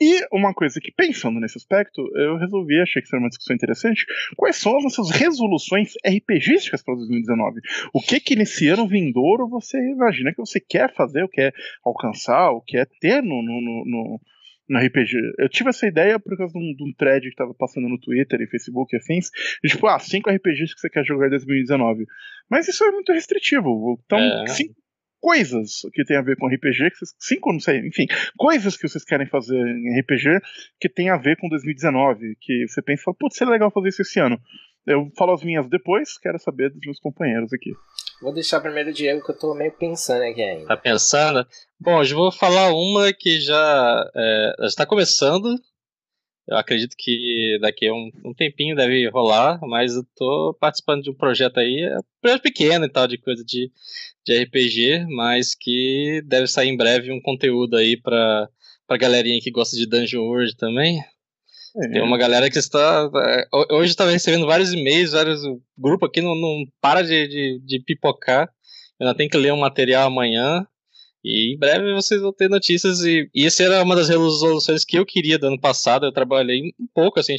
[0.00, 4.06] E uma coisa que, pensando nesse aspecto, eu resolvi, achei que seria uma discussão interessante,
[4.36, 7.60] quais são as nossas resoluções RPGísticas para 2019?
[7.92, 11.52] O que que nesse ano vindouro você imagina que você quer fazer, o quer
[11.84, 14.20] alcançar, o quer ter no, no, no
[14.68, 15.16] no RPG.
[15.38, 17.98] Eu tive essa ideia por causa de um, de um thread que tava passando no
[17.98, 19.30] Twitter e Facebook e afins.
[19.62, 22.04] E, tipo, ah, cinco RPGs que você quer jogar em 2019.
[22.50, 24.00] Mas isso é muito restritivo.
[24.04, 24.46] Então, é.
[24.48, 24.74] cinco
[25.20, 28.88] coisas que tem a ver com RPG, que vocês, cinco, não sei, enfim, coisas que
[28.88, 30.40] vocês querem fazer em RPG
[30.80, 34.20] que tem a ver com 2019, que você pensa, putz, seria legal fazer isso esse
[34.20, 34.38] ano.
[34.86, 37.72] Eu falo as minhas depois, quero saber dos meus companheiros aqui.
[38.20, 40.66] Vou deixar primeiro o Diego, que eu tô meio pensando aqui ainda.
[40.66, 41.46] Tá pensando?
[41.78, 45.54] Bom, hoje vou falar uma que já é, está começando.
[46.48, 51.10] Eu acredito que daqui a um, um, tempinho deve rolar, mas eu tô participando de
[51.10, 53.70] um projeto aí, é um projeto pequeno e tal, de coisa de,
[54.24, 58.48] de RPG, mas que deve sair em breve um conteúdo aí pra,
[58.86, 61.02] pra galerinha que gosta de Dungeon World também.
[61.78, 63.10] Tem uma galera que está.
[63.14, 65.44] É, hoje está recebendo vários e-mails, vários.
[65.44, 68.48] O grupo aqui não, não para de, de, de pipocar.
[68.98, 70.66] Eu ainda tenho que ler um material amanhã.
[71.22, 73.00] E em breve vocês vão ter notícias.
[73.02, 76.06] E, e essa era uma das resoluções que eu queria do ano passado.
[76.06, 77.36] Eu trabalhei um pouco, assim,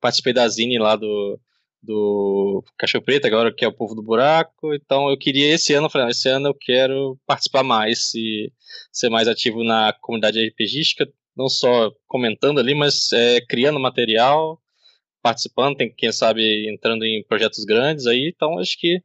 [0.00, 1.40] participei da Zine lá do,
[1.82, 4.74] do Cachorro Preto, agora que é o povo do buraco.
[4.74, 8.52] Então eu queria esse ano, falei, esse ano eu quero participar mais e
[8.92, 11.08] ser mais ativo na comunidade RPGística
[11.40, 14.60] não só comentando ali, mas é, criando material,
[15.22, 19.02] participando, tem quem sabe entrando em projetos grandes aí, então acho que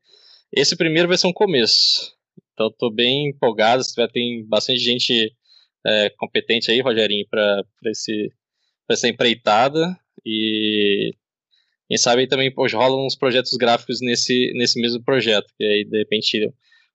[0.52, 2.14] esse primeiro vai ser um começo.
[2.54, 5.34] Então estou bem empolgado, ter bastante gente
[5.86, 8.32] é, competente aí, Rogerinho, para esse
[8.90, 9.98] essa empreitada.
[10.26, 11.12] E
[11.88, 15.86] quem sabe aí também pô, rolam uns projetos gráficos nesse, nesse mesmo projeto, que aí
[15.86, 16.52] de repente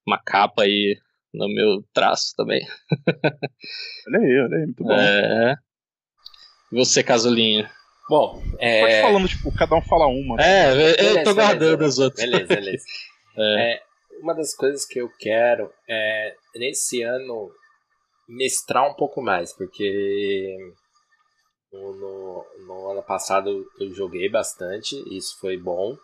[0.06, 0.96] uma capa aí
[1.32, 2.66] no meu traço também.
[4.08, 4.92] olha aí, olha aí, muito bom.
[4.92, 5.56] É.
[6.72, 7.70] E você, Casulinha?
[8.08, 8.80] Bom, é.
[8.80, 10.40] Pode falando, tipo, cada um fala uma.
[10.40, 12.28] É, beleza, eu tô guardando beleza, as outras.
[12.28, 12.84] Beleza, beleza.
[13.38, 13.72] é.
[13.72, 13.82] é.
[14.20, 17.50] uma das coisas que eu quero é, nesse ano,
[18.28, 20.56] mestrar um pouco mais, porque
[21.72, 25.96] no, no, no ano passado eu joguei bastante, isso foi bom.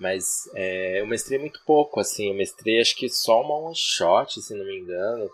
[0.00, 2.28] Mas é, eu mestrei muito pouco, assim.
[2.28, 5.28] Eu mestrei acho que só uma one shot, se não me engano.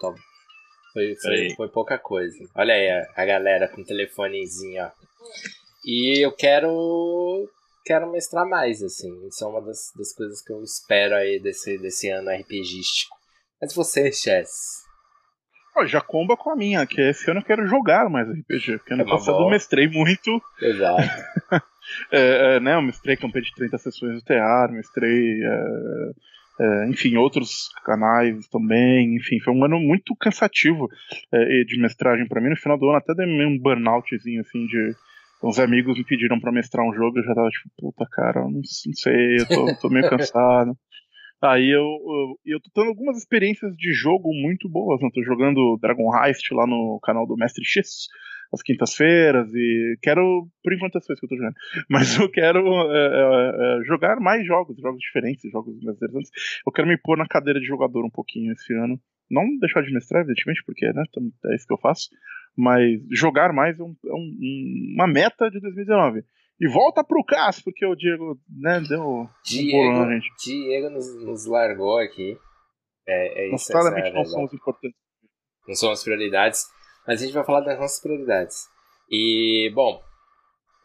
[0.93, 2.37] Foi, foi, foi pouca coisa.
[2.55, 4.91] Olha aí a, a galera com o telefonezinho, ó.
[5.85, 7.49] E eu quero
[7.85, 9.29] quero mestrar mais, assim.
[9.29, 13.17] Isso é uma das, das coisas que eu espero aí desse, desse ano RPGístico.
[13.61, 14.86] Mas você, Chess?
[15.79, 18.95] Oh, já comba com a minha, que esse ano eu quero jogar mais RPG, porque
[18.95, 20.41] ano é passado eu mestrei muito.
[20.61, 21.03] Exato.
[22.11, 26.11] é, é, né, eu mestrei campanha de 30 sessões do TEAR, mestrei, é,
[26.61, 30.89] é, enfim, outros canais também, enfim, foi um ano muito cansativo
[31.31, 34.95] é, de mestragem para mim, no final do ano até dei um burnoutzinho, assim, de,
[35.43, 38.51] Uns amigos me pediram para mestrar um jogo, eu já tava tipo, puta cara, não,
[38.51, 40.77] não sei, eu tô, tô meio cansado.
[41.43, 45.01] Aí eu, eu, eu tô tendo algumas experiências de jogo muito boas.
[45.01, 45.09] Né?
[45.13, 48.09] Tô jogando Dragon Heist lá no canal do Mestre X
[48.53, 51.55] às quintas-feiras e quero, por enquanto, as coisas que eu tô jogando,
[51.91, 56.31] mas eu quero é, é, é, jogar mais jogos, jogos diferentes, jogos mais interessantes.
[56.67, 58.99] Eu quero me pôr na cadeira de jogador um pouquinho esse ano.
[59.31, 61.03] Não deixar de mestrar, evidentemente, porque né,
[61.47, 62.09] é isso que eu faço,
[62.57, 66.23] mas jogar mais é, um, é um, uma meta de 2019.
[66.59, 70.33] E volta pro Cássio, porque o Diego, né, deu Diego, um na gente.
[70.43, 72.39] Diego nos, nos largou aqui.
[73.07, 73.53] É, é isso.
[73.53, 74.99] Nós claramente não somos importantes.
[75.69, 76.65] Não são as prioridades,
[77.07, 78.67] mas a gente vai falar das nossas prioridades.
[79.11, 80.01] E, bom,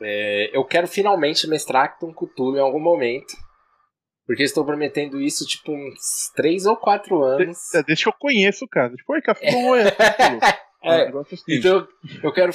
[0.01, 3.33] é, eu quero finalmente mestrar com Cthulhu em algum momento.
[4.25, 7.57] Porque estou prometendo isso, tipo, uns 3 ou 4 anos.
[7.73, 8.93] De, desde que eu conheço o cara.
[8.95, 9.51] Tipo, oi, café, é.
[10.83, 11.11] É,
[11.47, 11.87] então,
[12.23, 12.51] eu quero.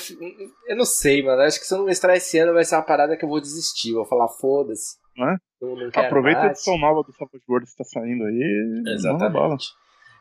[0.67, 1.43] Eu não sei, mano.
[1.43, 3.41] Acho que se eu não mestrar esse ano vai ser uma parada que eu vou
[3.41, 3.93] desistir.
[3.93, 4.97] vou falar, foda-se.
[5.19, 6.01] É?
[6.01, 6.51] Aproveita mais.
[6.51, 8.83] a edição nova do Savage World que tá saindo aí.
[8.95, 9.69] Exatamente.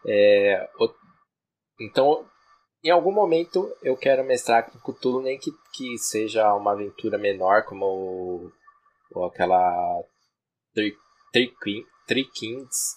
[0.07, 0.69] É,
[1.81, 2.25] então,
[2.83, 7.65] em algum momento eu quero mestrar com Cthulhu, nem que, que seja uma aventura menor,
[7.65, 8.51] como
[9.11, 10.03] ou aquela
[10.73, 10.95] Three,
[11.33, 12.95] Three, Three Kings,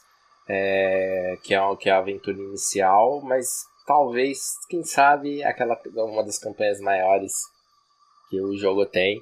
[0.48, 3.48] é, que, é, que é a aventura inicial, mas
[3.88, 7.32] talvez, quem sabe, aquela uma das campanhas maiores
[8.28, 9.18] que o jogo tem.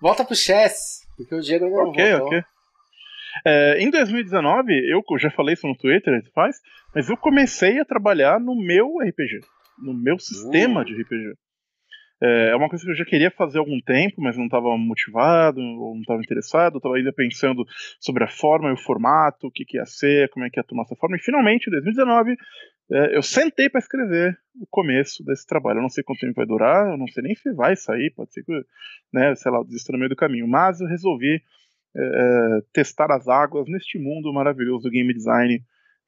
[0.00, 2.38] Volta pro chess, porque o Diego ainda não okay, voltou.
[2.38, 2.44] Ok,
[3.46, 6.56] é, em 2019, eu já falei isso no Twitter, faz,
[6.94, 9.40] mas eu comecei a trabalhar no meu RPG,
[9.78, 10.84] no meu sistema uh.
[10.84, 11.34] de RPG.
[12.22, 14.76] É, é uma coisa que eu já queria fazer há algum tempo, mas não estava
[14.76, 17.64] motivado, ou não estava interessado, estava ainda pensando
[17.98, 20.64] sobre a forma e o formato, o que, que ia ser, como é que ia
[20.64, 22.36] tomar essa forma, e finalmente, em 2019,
[22.92, 25.78] é, eu sentei para escrever o começo desse trabalho.
[25.78, 28.32] Eu não sei quanto tempo vai durar, eu não sei nem se vai sair, pode
[28.32, 28.52] ser que,
[29.12, 30.48] né, sei lá, desista no meio do caminho.
[30.48, 31.40] Mas eu resolvi
[31.96, 35.62] é, é, testar as águas neste mundo maravilhoso do game design,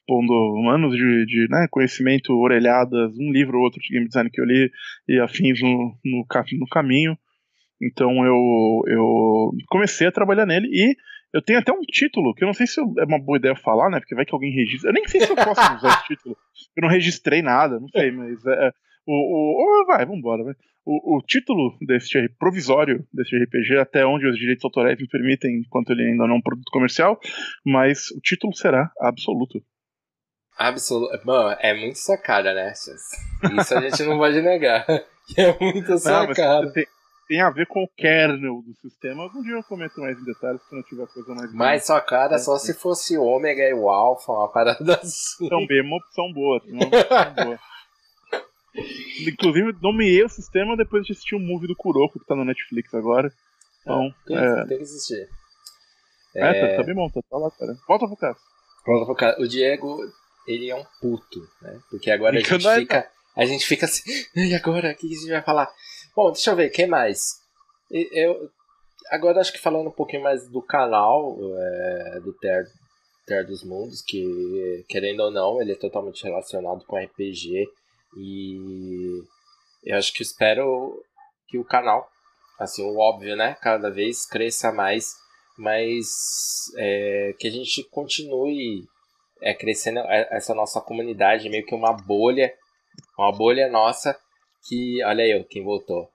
[0.06, 4.40] pondo anos de, de né, conhecimento, orelhadas, um livro ou outro de game design que
[4.40, 4.70] eu li
[5.08, 6.26] e afins no, no,
[6.58, 7.16] no caminho.
[7.80, 10.96] Então eu, eu comecei a trabalhar nele e
[11.34, 13.88] eu tenho até um título, que eu não sei se é uma boa ideia falar,
[13.90, 13.98] né?
[13.98, 14.90] Porque vai que alguém registra.
[14.90, 16.36] Eu nem sei se eu posso usar esse título.
[16.76, 18.44] Eu não registrei nada, não sei, mas.
[18.46, 18.72] É, é
[19.06, 20.54] o, o, vai, vambora, vai.
[20.84, 25.90] O, o título desse provisório desse RPG, até onde os direitos autorais me permitem, enquanto
[25.90, 27.18] ele ainda não é um produto comercial,
[27.64, 29.62] mas o título será absoluto.
[30.56, 31.18] Absoluto.
[31.24, 32.72] Mano, é muito sacada, né?
[32.72, 34.86] Isso a gente não pode negar.
[35.36, 36.66] É muito sacada.
[36.66, 36.72] Não,
[37.28, 39.22] tem a ver com o kernel do sistema.
[39.22, 41.54] Algum dia eu comento mais em detalhes se não tiver coisa mais.
[41.54, 42.58] Mais sua cara, é, só é.
[42.58, 45.46] se fosse ômega e o alfa, uma parada assim.
[45.46, 46.60] Então, bem, uma opção boa.
[46.66, 47.58] Uma opção boa.
[49.26, 52.92] Inclusive, nomeei o sistema depois de assistir um movie do Kuroko que tá no Netflix
[52.92, 53.32] agora.
[53.80, 54.66] Então, tem, é...
[54.66, 55.28] tem que assistir.
[56.34, 56.68] É, é...
[56.70, 57.74] Tá, tá, bem bom, tá, tá lá, cara.
[57.88, 58.38] Volta pro caso.
[58.84, 59.40] Volta pro caso.
[59.40, 60.00] O Diego,
[60.46, 61.80] ele é um puto, né?
[61.90, 63.10] Porque agora a gente fica.
[63.34, 64.02] A gente fica assim,
[64.36, 64.92] e agora?
[64.92, 65.72] O que a gente vai falar?
[66.14, 67.40] Bom, deixa eu ver, quem mais?
[67.90, 68.50] Eu,
[69.10, 72.66] agora acho que falando um pouquinho mais do canal é, do Ter,
[73.26, 77.66] Ter dos Mundos, que querendo ou não, ele é totalmente relacionado com RPG
[78.16, 79.22] e
[79.84, 81.02] eu acho que espero
[81.48, 82.08] que o canal,
[82.58, 85.14] assim, o óbvio, né, cada vez cresça mais,
[85.58, 86.06] mas
[86.76, 88.86] é, que a gente continue
[89.42, 90.00] é, crescendo
[90.30, 92.52] essa nossa comunidade, meio que uma bolha,
[93.18, 94.18] uma bolha nossa
[94.66, 96.08] que, olha aí, quem voltou.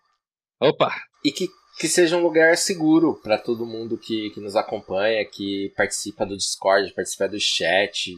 [0.59, 0.91] Opa!
[1.23, 1.47] E que,
[1.79, 6.37] que seja um lugar seguro para todo mundo que, que nos acompanha, que participa do
[6.37, 8.11] Discord, participa do chat,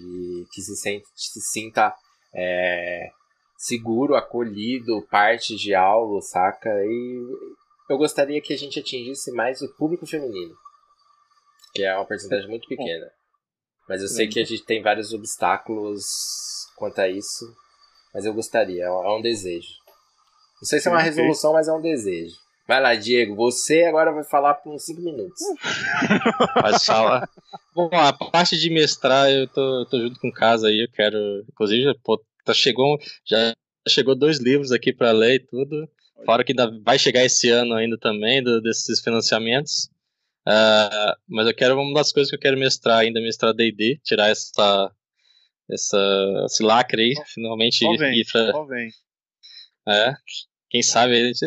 [0.52, 1.94] que se, sente, se sinta
[2.34, 3.10] é,
[3.58, 6.70] seguro, acolhido, parte de algo, saca?
[6.70, 7.22] E
[7.90, 10.56] eu gostaria que a gente atingisse mais o público feminino,
[11.74, 13.12] que é uma porcentagem muito pequena.
[13.90, 16.06] Mas eu sei que a gente tem vários obstáculos
[16.78, 17.44] quanto a isso,
[18.14, 19.68] mas eu gostaria, é um desejo.
[20.62, 22.36] Não sei se é uma resolução, mas é um desejo.
[22.68, 23.36] Vai lá, Diego.
[23.36, 25.42] Você agora vai falar por uns 5 minutos.
[26.54, 27.28] Pode falar.
[27.74, 30.84] Bom, a parte de mestrar, eu tô, tô junto com casa aí.
[30.84, 31.18] Eu quero.
[31.52, 33.54] Inclusive, pô, tá, chegou, já
[33.88, 35.90] chegou dois livros aqui para ler e tudo.
[36.26, 39.90] Fora que ainda vai chegar esse ano ainda também, do, desses financiamentos.
[40.50, 44.30] Uh, mas eu quero, uma das coisas que eu quero mestrar ainda, mestrar D&D, tirar
[44.30, 44.92] essa,
[45.70, 48.66] essa, esse lacre aí, finalmente ir pra...
[48.66, 48.90] Vem.
[49.88, 50.16] É,
[50.72, 51.46] quem sabe, a gente,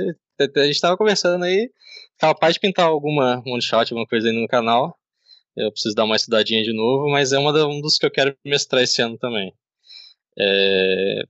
[0.56, 1.68] a gente tava conversando aí,
[2.16, 4.96] capaz de pintar alguma one shot, alguma coisa aí no canal.
[5.56, 8.10] Eu preciso dar uma estudadinha de novo, mas é uma da, um dos que eu
[8.10, 9.52] quero mestrar esse ano também.
[10.38, 11.22] É...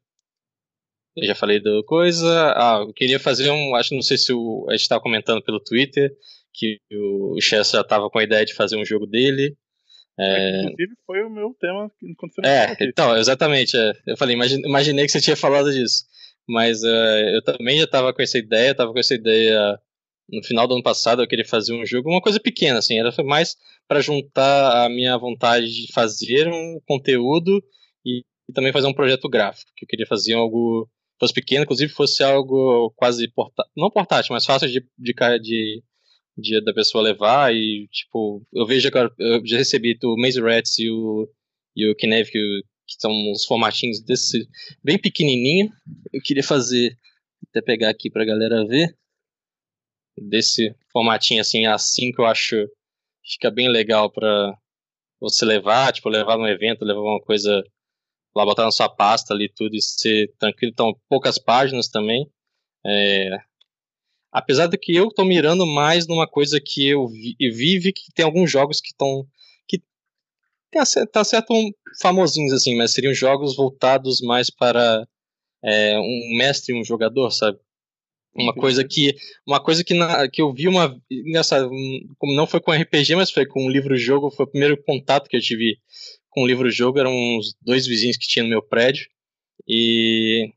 [1.16, 2.52] eu já falei do coisa.
[2.54, 3.74] Ah, eu queria fazer um.
[3.74, 6.14] Acho não sei se o, a gente estava comentando pelo Twitter
[6.52, 9.56] que o Chess já estava com a ideia de fazer um jogo dele.
[10.18, 10.62] É...
[10.62, 13.76] Inclusive foi o meu tema quando você É, então, exatamente.
[13.76, 13.92] É.
[14.06, 16.04] Eu falei, imagine, imaginei que você tinha falado disso.
[16.48, 16.86] Mas uh,
[17.34, 19.78] eu também já estava com essa ideia, estava com essa ideia
[20.30, 23.12] no final do ano passado, eu queria fazer um jogo, uma coisa pequena, assim, era
[23.24, 27.62] mais para juntar a minha vontade de fazer um conteúdo
[28.04, 30.88] e, e, também fazer um projeto gráfico, que eu queria fazer algo
[31.20, 35.82] fosse pequeno, inclusive fosse algo quase portátil, não portátil, mas fácil de, de, de
[36.36, 40.78] dia da pessoa levar e, tipo, eu vejo agora, eu já recebi o Maze Rats
[40.78, 41.28] e o,
[41.76, 44.48] e o Kinev, que, que são uns formatinhos desse,
[44.82, 45.70] bem pequenininho,
[46.12, 46.96] eu queria fazer,
[47.48, 48.96] até pegar aqui pra galera ver,
[50.16, 52.56] desse formatinho assim, assim que eu acho
[53.24, 54.54] fica bem legal pra
[55.20, 57.62] você levar, tipo, levar num evento, levar uma coisa
[58.34, 62.26] lá, botar na sua pasta ali tudo e ser tranquilo, então poucas páginas também,
[62.84, 63.38] é,
[64.32, 68.24] Apesar de que eu tô mirando mais numa coisa que eu vi, vive, que tem
[68.24, 69.26] alguns jogos que estão.
[69.68, 69.82] que
[71.12, 75.06] tá, certo um, famosinhos, assim, mas seriam jogos voltados mais para
[75.62, 77.58] é, um mestre e um jogador, sabe?
[78.34, 79.14] Uma coisa que.
[79.46, 80.98] Uma coisa que, na, que eu vi uma.
[81.10, 81.68] Engraçado,
[82.16, 85.36] como não foi com RPG, mas foi com um livro-jogo, foi o primeiro contato que
[85.36, 85.78] eu tive
[86.30, 89.06] com o livro-jogo, eram uns dois vizinhos que tinha no meu prédio.
[89.68, 90.50] E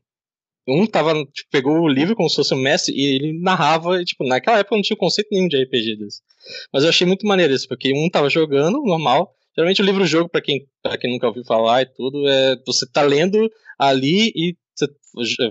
[0.68, 4.04] um tava, tipo, pegou o livro como se fosse um mestre e ele narrava, e,
[4.04, 6.20] tipo, naquela época não tinha conceito nenhum de RPG desse.
[6.72, 9.30] Mas eu achei muito maneiro isso, porque um tava jogando, normal.
[9.56, 10.66] Geralmente o livro-jogo, para quem,
[11.00, 14.54] quem nunca ouviu falar e tudo, é você tá lendo ali e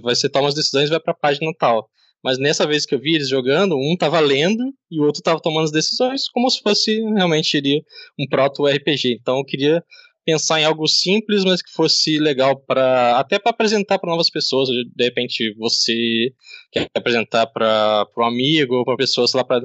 [0.03, 1.89] você, toma as decisões e vai pra página tal.
[2.23, 5.39] Mas nessa vez que eu vi eles jogando, um tava lendo e o outro tava
[5.39, 7.79] tomando as decisões, como se fosse realmente iria
[8.19, 9.17] um proto-RPG.
[9.19, 9.83] Então eu queria
[10.25, 14.67] pensar em algo simples, mas que fosse legal para até para apresentar para novas pessoas.
[14.69, 16.33] De repente você
[16.71, 19.61] quer apresentar para um amigo ou para pessoa, sei lá, pra,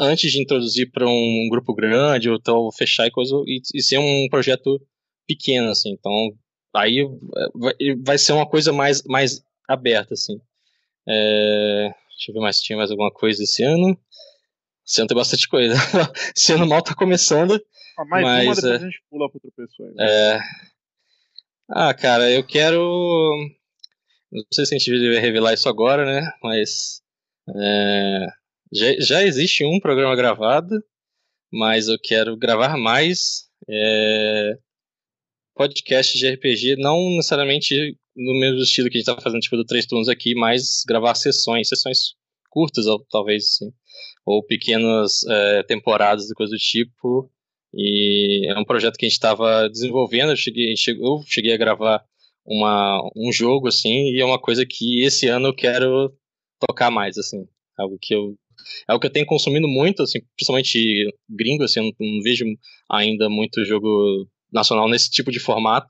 [0.00, 3.98] antes de introduzir para um grupo grande ou então fechar e coisa e, e, ser
[3.98, 4.80] um projeto
[5.26, 5.90] pequeno assim.
[5.92, 6.12] Então
[6.74, 7.06] aí
[7.54, 10.40] vai, vai ser uma coisa mais mais aberta assim.
[11.06, 13.98] É, deixa eu ver mais tinha mais alguma coisa esse ano.
[14.86, 15.74] Esse ano tem bastante coisa.
[16.34, 17.60] esse ano mal tá começando.
[18.04, 19.92] Mais mas, uma, depois é, a gente pula pra outra pessoa.
[19.98, 20.38] É...
[21.68, 22.78] Ah, cara, eu quero.
[24.32, 26.30] Não sei se a gente vai revelar isso agora, né?
[26.42, 27.02] Mas.
[27.56, 28.26] É...
[28.72, 30.82] Já, já existe um programa gravado,
[31.52, 34.56] mas eu quero gravar mais é...
[35.54, 39.64] podcast de RPG, não necessariamente no mesmo estilo que a gente estava fazendo, tipo, do
[39.64, 42.14] Três Turnos aqui, mas gravar sessões, sessões
[42.50, 43.72] curtas, talvez, assim,
[44.26, 47.30] ou pequenas é, temporadas e coisa do tipo,
[47.74, 50.30] e é um projeto que a gente estava desenvolvendo.
[50.30, 52.04] Eu cheguei, eu cheguei a gravar
[52.44, 56.12] uma, um jogo, assim, e é uma coisa que esse ano eu quero
[56.58, 57.46] tocar mais, assim.
[57.78, 58.36] Algo que eu.
[58.88, 62.44] É algo que eu tenho consumindo muito, assim, principalmente gringo, assim, eu não, não vejo
[62.90, 65.88] ainda muito jogo nacional nesse tipo de formato.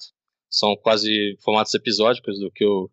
[0.48, 2.90] São quase formatos episódicos do que o,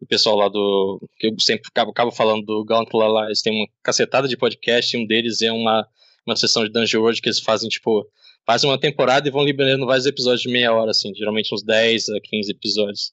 [0.00, 1.00] o pessoal lá do.
[1.18, 3.26] que eu sempre acabo, acabo falando do Gauntlet lá.
[3.26, 5.86] Eles têm uma cacetada de podcast, e um deles é uma,
[6.26, 8.06] uma sessão de Dungeon World que eles fazem, tipo,
[8.46, 12.08] fazem uma temporada e vão liberando vários episódios de meia hora, assim, geralmente uns 10
[12.10, 13.12] a 15 episódios.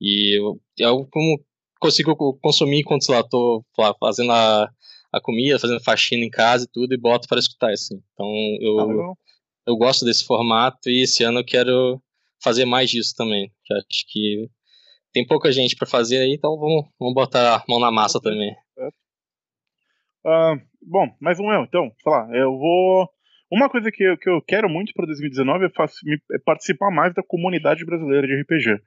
[0.00, 1.44] E eu, é algo como
[1.78, 4.70] consigo consumir enquanto, sei lá, tô lá, fazendo a,
[5.12, 8.00] a comida, fazendo faxina em casa e tudo, e boto para escutar, assim.
[8.12, 8.26] Então
[8.60, 9.14] eu, ah,
[9.66, 12.00] eu gosto desse formato e esse ano eu quero
[12.42, 13.52] fazer mais disso também.
[13.70, 14.48] Acho que
[15.12, 18.54] tem pouca gente para fazer aí, então vamos, vamos botar a mão na massa também.
[20.24, 23.08] Uh, bom, mais um eu, então, sei lá, eu vou
[23.52, 27.22] uma coisa que eu, que eu quero muito para 2019 é, é, participar mais da
[27.22, 28.82] comunidade brasileira de RPG.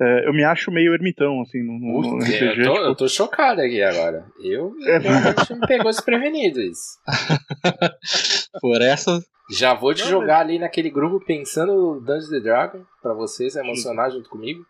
[0.00, 2.44] É, eu me acho meio ermitão, assim, no, no, no RPG.
[2.44, 2.76] Eu tô, tipo...
[2.84, 4.26] eu tô, chocado aqui agora.
[4.40, 4.98] Eu é.
[4.98, 6.98] realmente me pegou desprevenido isso.
[8.60, 9.22] Por essa.
[9.50, 10.48] Já vou te Não, jogar mas...
[10.48, 14.64] ali naquele grupo pensando Dungeons the Dragon pra vocês emocionar junto comigo.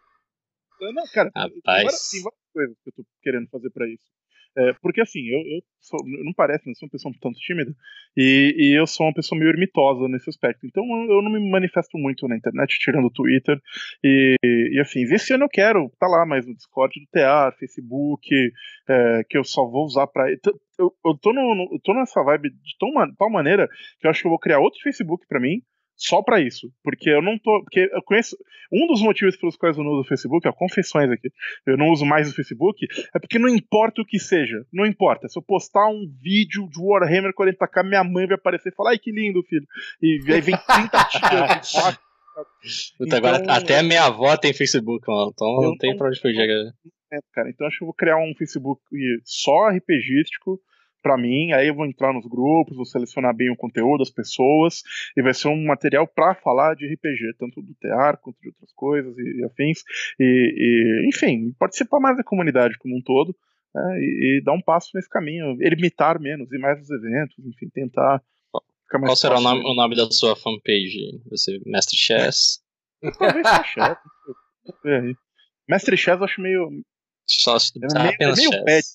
[0.81, 2.11] Não, cara, Rapaz.
[2.11, 4.05] Tem várias coisas que eu tô querendo fazer pra isso.
[4.59, 7.73] É, porque assim, eu, eu sou, não parece, não sou uma pessoa um tanto tímida,
[8.17, 10.67] e, e, eu sou uma pessoa meio ermitosa nesse aspecto.
[10.67, 13.61] Então eu não me manifesto muito na internet, tirando o Twitter.
[14.03, 14.35] E,
[14.73, 18.29] e assim, esse ano eu quero tá lá mais no Discord do TA, Facebook,
[18.89, 20.29] é, que eu só vou usar para.
[20.79, 23.69] Eu, eu, tô no, eu tô nessa vibe de tão, tal maneira
[24.01, 25.63] que eu acho que eu vou criar outro Facebook para mim
[25.99, 26.73] só para isso.
[26.83, 27.61] Porque eu não tô.
[27.63, 28.37] Porque eu conheço.
[28.73, 31.31] Um dos motivos pelos quais eu não uso o Facebook, ó, confissões aqui.
[31.67, 34.63] Eu não uso mais o Facebook, é porque não importa o que seja.
[34.73, 35.27] Não importa.
[35.27, 38.99] Se eu postar um vídeo de Warhammer 40k, minha mãe vai aparecer e falar, ai
[38.99, 39.67] que lindo, filho.
[40.03, 41.73] E aí vem 30 tiras.
[43.01, 45.33] Então, agora, até a minha avó tem Facebook, mano.
[45.35, 46.73] Então não tem pra onde fugir, galera.
[47.33, 47.49] cara.
[47.49, 48.83] Então acho que eu vou criar um Facebook
[49.25, 50.61] só RPGístico
[51.03, 54.83] para mim, aí eu vou entrar nos grupos, vou selecionar bem o conteúdo das pessoas,
[55.17, 58.73] e vai ser um material para falar de RPG, tanto do tear quanto de outras
[58.73, 59.83] coisas e, e afins,
[60.19, 63.35] e, e, enfim, participar mais da comunidade como um todo,
[63.75, 67.69] né, e, e, dar um passo nesse caminho, limitar menos, e mais os eventos, enfim,
[67.73, 68.23] tentar
[68.85, 71.21] ficar mais Qual será o nome, o nome, da sua fanpage?
[71.31, 72.61] Você, Mestre Chess?
[73.19, 73.99] Talvez Chess,
[75.69, 76.69] Mestre Chess eu acho meio...
[77.31, 78.87] Só é meio, é meio pet,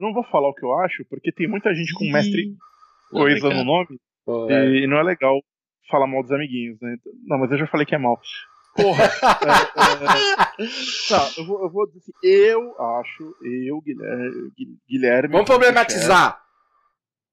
[0.00, 2.54] não vou falar o que eu acho, porque tem muita gente com mestre
[3.10, 4.78] coisa no nome Pô, é.
[4.78, 5.40] e não é legal
[5.90, 6.96] falar mal dos amiguinhos, né?
[7.26, 8.18] Não, mas eu já falei que é mal.
[8.76, 9.04] Porra!
[10.58, 10.66] é, é...
[11.08, 14.52] Tá, eu vou, eu vou dizer assim, eu acho, eu, Guilherme.
[14.88, 16.40] Guilherme Vamos problematizar!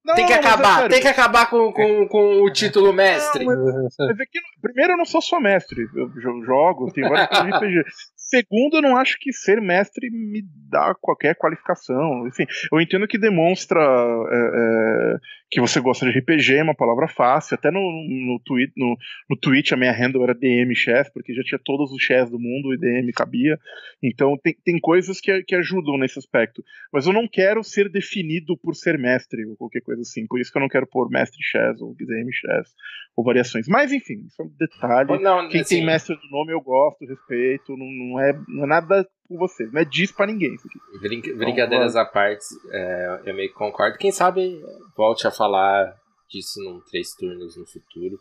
[0.04, 3.44] Não, tem que acabar, é tem que acabar com, com, com o título mestre.
[3.44, 6.10] Não, mas, mas é que, primeiro, eu não sou só mestre, eu
[6.46, 7.84] jogo, tenho vários RPG.
[8.28, 12.28] Segundo, eu não acho que ser mestre me dá qualquer qualificação.
[12.28, 15.18] Enfim, eu entendo que demonstra é, é,
[15.50, 17.56] que você gosta de RPG, é uma palavra fácil.
[17.56, 18.98] Até no, no, tweet, no,
[19.30, 22.38] no Twitch a minha handle era DM Chess, porque já tinha todos os chess do
[22.38, 23.58] mundo e DM cabia.
[24.04, 26.62] Então tem, tem coisas que, que ajudam nesse aspecto.
[26.92, 30.28] Mas eu não quero ser definido por ser mestre ou qualquer coisa assim.
[30.28, 32.74] Por isso que eu não quero pôr mestre chess ou DM chess
[33.16, 33.68] ou variações.
[33.68, 35.24] Mas enfim, isso é um detalhe.
[35.24, 38.68] Não, Quem assim, tem mestre do nome eu gosto, respeito, não, não, é, não é
[38.68, 41.00] nada com vocês, não é disso pra ninguém isso aqui.
[41.00, 43.98] Brinca, brincadeiras então, à parte, é, eu meio que concordo.
[43.98, 44.62] Quem sabe
[44.96, 45.96] volte a falar
[46.30, 48.20] disso num três turnos no futuro.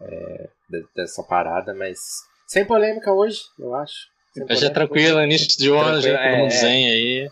[0.00, 0.48] É,
[0.96, 1.98] dessa parada, mas
[2.46, 4.10] sem polêmica hoje, eu acho.
[4.50, 7.30] Já é tranquilo, início de ano, já é, um zen aí.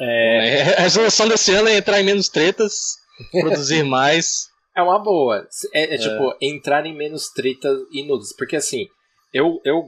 [0.00, 0.48] É...
[0.48, 0.76] é...
[0.78, 2.96] A resolução desse ano é entrar em menos tretas,
[3.30, 4.48] produzir mais.
[4.76, 5.46] É uma boa.
[5.72, 8.34] É, é, tipo, entrar em menos tretas inúteis.
[8.36, 8.86] Porque assim,
[9.32, 9.84] eu, eu,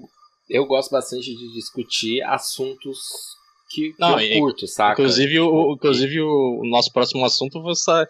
[0.49, 2.99] eu gosto bastante de discutir assuntos
[3.71, 4.93] que, que Não, eu curto, saca?
[4.93, 8.07] Inclusive, tipo, o, inclusive o, nosso próximo assunto você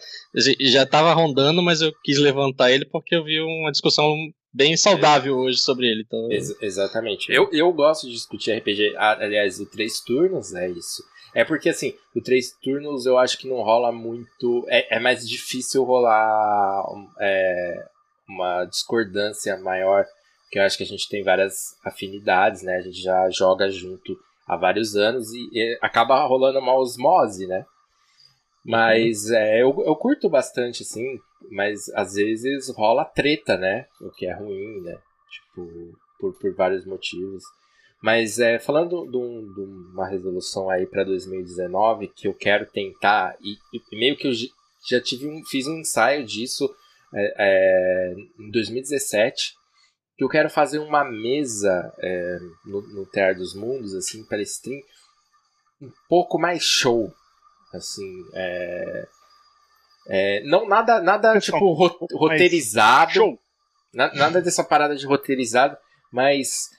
[0.59, 4.13] já estava rondando, mas eu quis levantar ele porque eu vi uma discussão
[4.53, 6.03] bem saudável hoje sobre ele.
[6.05, 6.31] Então...
[6.31, 7.31] Ex exatamente.
[7.31, 8.95] Eu, eu gosto de discutir RPG.
[8.97, 11.03] Aliás, o Três Turnos é isso.
[11.35, 14.65] É porque, assim, o três turnos eu acho que não rola muito.
[14.69, 16.85] É, é mais difícil rolar
[17.19, 17.85] é,
[18.25, 20.05] uma discordância maior,
[20.45, 22.77] porque eu acho que a gente tem várias afinidades, né?
[22.77, 24.17] A gente já joga junto
[24.47, 27.65] há vários anos e, e acaba rolando uma osmose, né?
[28.63, 29.35] Mas uhum.
[29.35, 31.19] é, eu, eu curto bastante, assim,
[31.51, 33.85] mas às vezes rola treta, né?
[34.01, 34.97] O que é ruim, né?
[35.29, 37.43] Tipo, por, por vários motivos.
[38.01, 43.35] Mas é, falando de, um, de uma resolução aí para 2019 que eu quero tentar,
[43.41, 44.31] e, e, meio que eu
[44.87, 46.69] já tive um, fiz um ensaio disso
[47.13, 49.55] é, é, em 2017,
[50.17, 54.81] que eu quero fazer uma mesa é, no, no Terra dos Mundos, assim, para stream,
[55.81, 57.13] um pouco mais show,
[57.73, 59.07] assim, é,
[60.07, 63.37] é, não nada nada tipo ro roteirizado,
[63.93, 65.77] na, nada dessa parada de roteirizado,
[66.11, 66.69] mas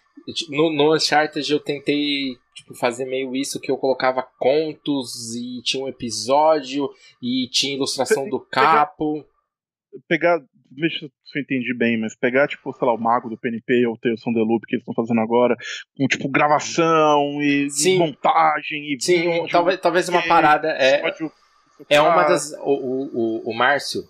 [0.48, 5.84] no, no Uncharted eu tentei tipo, fazer meio isso que eu colocava contos e tinha
[5.84, 6.88] um episódio
[7.22, 9.24] e tinha ilustração do capo.
[10.08, 13.86] Pegar, deixa se eu entendi bem, mas pegar, tipo, sei lá, o Mago do PNP
[13.86, 15.56] ou o Tales the Loop que eles estão fazendo agora,
[15.96, 20.68] com, tipo, gravação e, e montagem e Sim, vídeo, talvez, talvez uma parada.
[20.70, 21.02] É,
[21.90, 22.52] é uma das.
[22.60, 24.02] O, o, o, o Márcio,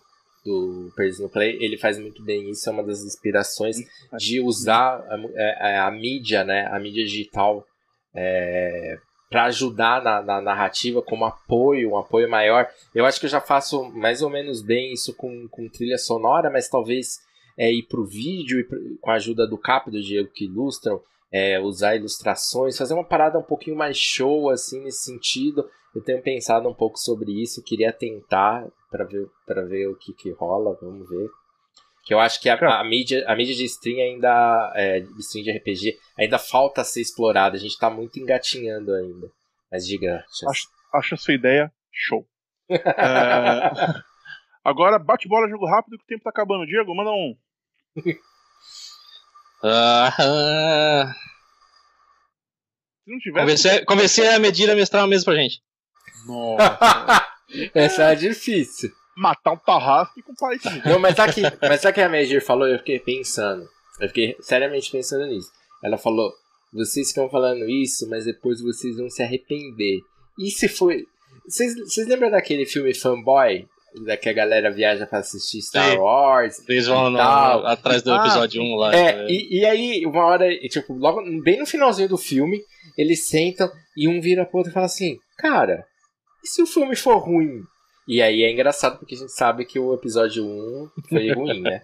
[0.45, 3.77] do Perdidos no Play, ele faz muito bem isso, é uma das inspirações
[4.17, 7.65] de usar a, a, é, é, a mídia, né, a mídia digital
[8.15, 8.97] é,
[9.29, 12.69] para ajudar na, na, narrativa como apoio, um apoio maior.
[12.95, 16.51] Eu acho que eu já faço mais ou menos bem isso com, com trilha sonora,
[16.51, 17.19] mas talvez
[17.59, 18.69] é, ir pro vídeo, ir
[19.01, 21.01] com a ajuda do Cap do Diego que ilustram,
[21.33, 25.69] é, usar ilustrações, fazer uma parada um pouquinho mais show assim nesse sentido.
[25.95, 30.13] Eu tenho pensado um pouco sobre isso, queria tentar para ver para ver o que
[30.13, 31.29] que rola, vamos ver.
[32.07, 35.45] Que eu acho que a, a mídia a mídia de stream ainda é, de stream
[35.45, 37.57] de RPG ainda falta ser explorada.
[37.57, 39.29] A gente tá muito engatinhando ainda.
[39.71, 40.25] Mas diga.
[40.49, 42.25] Acho, acho a sua ideia show.
[42.71, 42.81] é...
[44.65, 46.67] Agora bate bola, jogo rápido que o tempo tá acabando.
[46.67, 47.37] Diego, manda um.
[49.63, 51.13] uh,
[53.05, 53.85] Se não tivesse.
[53.85, 55.63] Convencer, a Medina a mestrar uma mesa pra gente.
[56.27, 57.27] Nossa.
[57.73, 58.91] Essa é difícil.
[59.17, 62.69] Matar um tarrasque com pai Não, mas sabe que, mas sabe que a Major falou?
[62.69, 63.67] Eu fiquei pensando.
[64.01, 65.51] Eu fiquei seriamente pensando nisso.
[65.83, 66.33] Ela falou:
[66.73, 70.01] vocês estão falando isso, mas depois vocês vão se arrepender.
[70.39, 71.05] E se foi.
[71.49, 73.67] Vocês, vocês lembram daquele filme Fanboy?
[74.05, 75.97] Da que a galera viaja pra assistir Star Sim.
[75.97, 76.63] Wars.
[76.69, 78.95] Eles vão no, atrás do ah, episódio ah, 1 lá.
[78.95, 79.27] É, né?
[79.27, 82.61] e, e aí, uma hora, tipo, logo bem no finalzinho do filme,
[82.99, 85.87] eles sentam e um vira pro outro e fala assim: Cara,
[86.45, 87.63] e se o filme for ruim?
[88.07, 91.83] E aí é engraçado porque a gente sabe que o episódio 1 foi ruim, né?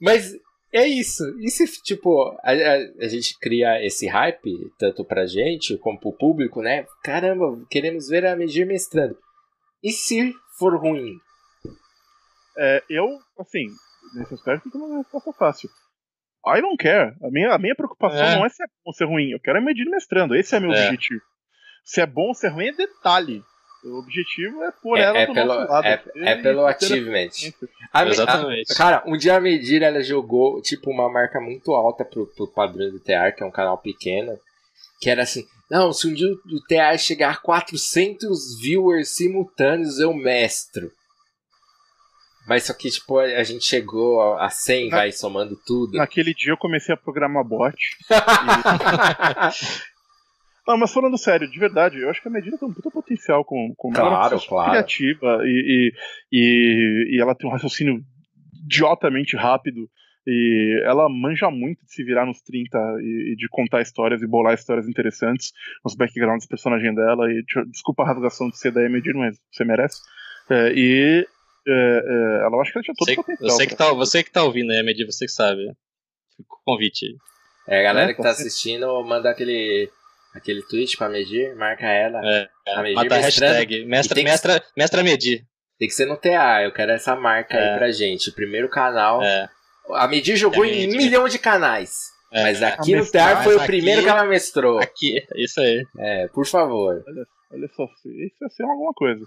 [0.00, 0.32] Mas
[0.72, 1.24] é isso.
[1.40, 6.12] E se, tipo, a, a, a, gente cria esse hype, tanto pra gente como pro
[6.12, 6.86] público, né?
[7.02, 9.16] Caramba, queremos ver a Medir mestrando.
[9.82, 11.18] E se for ruim?
[12.56, 13.66] É, eu, assim,
[14.14, 15.70] nesse aspecto, tem uma resposta fácil.
[16.46, 17.14] I don't care.
[17.22, 18.36] A minha, a minha preocupação é.
[18.36, 19.30] não é se é bom ou ser ruim.
[19.30, 20.34] Eu quero é medir mestrando.
[20.34, 20.84] Esse é meu é.
[20.84, 21.20] objetivo.
[21.84, 23.42] Se é bom ou ser ruim é detalhe.
[23.84, 25.86] O objetivo é pôr é, ela é do pelo, nosso lado.
[25.86, 27.30] É, é pelo achievement.
[27.92, 28.72] A, Exatamente.
[28.72, 32.48] A, cara, um dia a Medir ela jogou tipo uma marca muito alta pro, pro
[32.48, 34.38] padrão do TR, que é um canal pequeno.
[35.00, 40.12] Que era assim: não, se um dia o TR chegar a 400 viewers simultâneos, eu
[40.12, 40.90] mestro.
[42.48, 44.96] Mas só que, tipo, a gente chegou a 100, Na...
[44.96, 45.98] vai, somando tudo.
[45.98, 47.76] Naquele dia eu comecei a programar bot.
[50.68, 53.42] Não, mas falando sério, de verdade, eu acho que a medida tem um puta potencial
[53.42, 54.70] com, com claro, claro.
[54.70, 55.92] criativa e,
[56.30, 56.36] e,
[57.10, 58.02] e, e ela tem um raciocínio
[58.64, 59.88] idiotamente rápido.
[60.26, 64.26] E ela manja muito de se virar nos 30 e, e, de contar histórias e
[64.26, 67.32] bolar histórias interessantes nos backgrounds do personagem dela.
[67.32, 70.02] E desculpa a rasgação de ser da Emedir, mas você merece.
[70.50, 71.26] É, e
[71.66, 73.48] é, é, ela acho que ela tinha todo sei, o potencial.
[73.48, 75.62] Você que, tá, você que tá ouvindo Emedir, você que sabe.
[76.36, 77.16] Fica o convite aí.
[77.66, 79.90] É, a galera é, que tá assistindo, manda aquele
[80.34, 82.20] aquele tweet pra medir, marca ela.
[82.24, 85.44] É, a medir mata a hashtag, mestra, mestra, mestra medir.
[85.78, 87.72] Tem que ser no TA, eu quero essa marca é.
[87.72, 88.32] aí pra gente.
[88.32, 89.22] Primeiro canal.
[89.22, 89.48] É.
[89.90, 91.92] A Medir jogou é em um milhão de canais.
[92.32, 94.78] É, mas aqui no TEAR foi o primeiro que ela mestrou.
[94.78, 95.86] Aqui, isso aí.
[95.98, 97.02] É, por favor.
[97.06, 99.24] Olha, olha só, isso vai ser alguma coisa.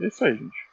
[0.00, 0.68] É isso aí, gente.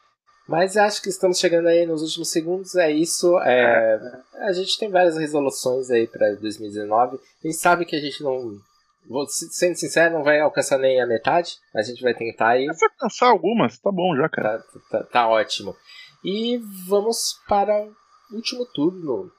[0.47, 2.75] Mas acho que estamos chegando aí nos últimos segundos.
[2.75, 3.39] É isso.
[3.39, 3.99] É,
[4.41, 7.15] a gente tem várias resoluções aí para 2019.
[7.15, 8.59] A gente sabe que a gente não
[9.07, 11.57] Vou, sendo sincero, não vai alcançar nem a metade.
[11.75, 12.67] A gente vai tentar aí.
[12.73, 14.59] Se alcançar algumas, tá bom já, cara.
[14.59, 15.75] Tá, tá, tá, ótimo.
[16.23, 17.87] E vamos para
[18.31, 19.31] o último turno.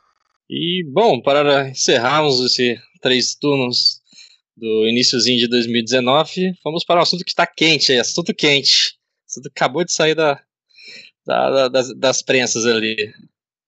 [0.48, 4.00] E, bom, para encerrarmos esses três turnos
[4.56, 8.96] do iníciozinho de 2019, vamos para um assunto que está quente aí, assunto quente.
[9.28, 10.40] Assunto acabou de sair da,
[11.26, 13.12] da, das, das prensas ali.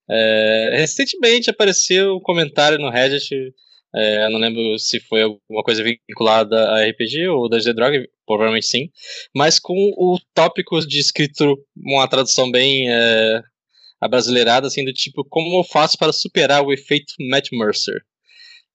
[0.08, 3.52] É, recentemente apareceu um comentário no Reddit
[3.98, 8.66] é, eu não lembro se foi alguma coisa vinculada a RPG ou da Drog, provavelmente
[8.66, 8.90] sim.
[9.34, 13.42] Mas com o tópico de escrito, uma tradução bem é,
[14.00, 18.02] abrasileirada, assim, do tipo, como eu faço para superar o efeito Matt Mercer?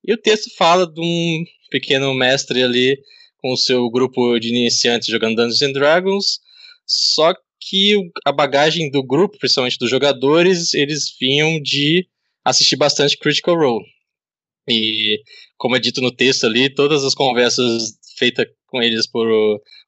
[0.05, 2.99] E o texto fala de um pequeno mestre ali
[3.37, 6.39] com o seu grupo de iniciantes jogando Dungeons Dragons,
[6.85, 7.95] só que
[8.25, 12.05] a bagagem do grupo, principalmente dos jogadores, eles vinham de
[12.43, 13.85] assistir bastante Critical Role.
[14.67, 15.21] E,
[15.57, 19.27] como é dito no texto ali, todas as conversas feitas com eles por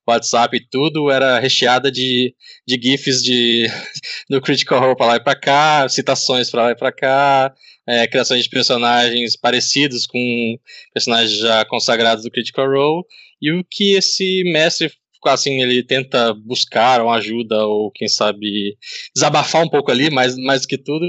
[0.08, 2.36] WhatsApp e tudo era recheada de,
[2.68, 3.68] de GIFs de,
[4.30, 7.54] do Critical Role para lá e para cá, citações para lá e para cá,
[7.88, 10.58] é, criações de personagens parecidos com
[10.94, 13.04] personagens já consagrados do Critical Role,
[13.42, 14.92] e o que esse mestre
[15.26, 18.78] assim, ele tenta buscar uma ajuda ou quem sabe
[19.16, 21.06] desabafar um pouco ali, mais, mais do que tudo,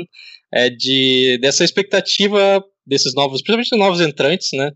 [0.50, 4.70] é de dessa expectativa desses novos, principalmente novos entrantes, né,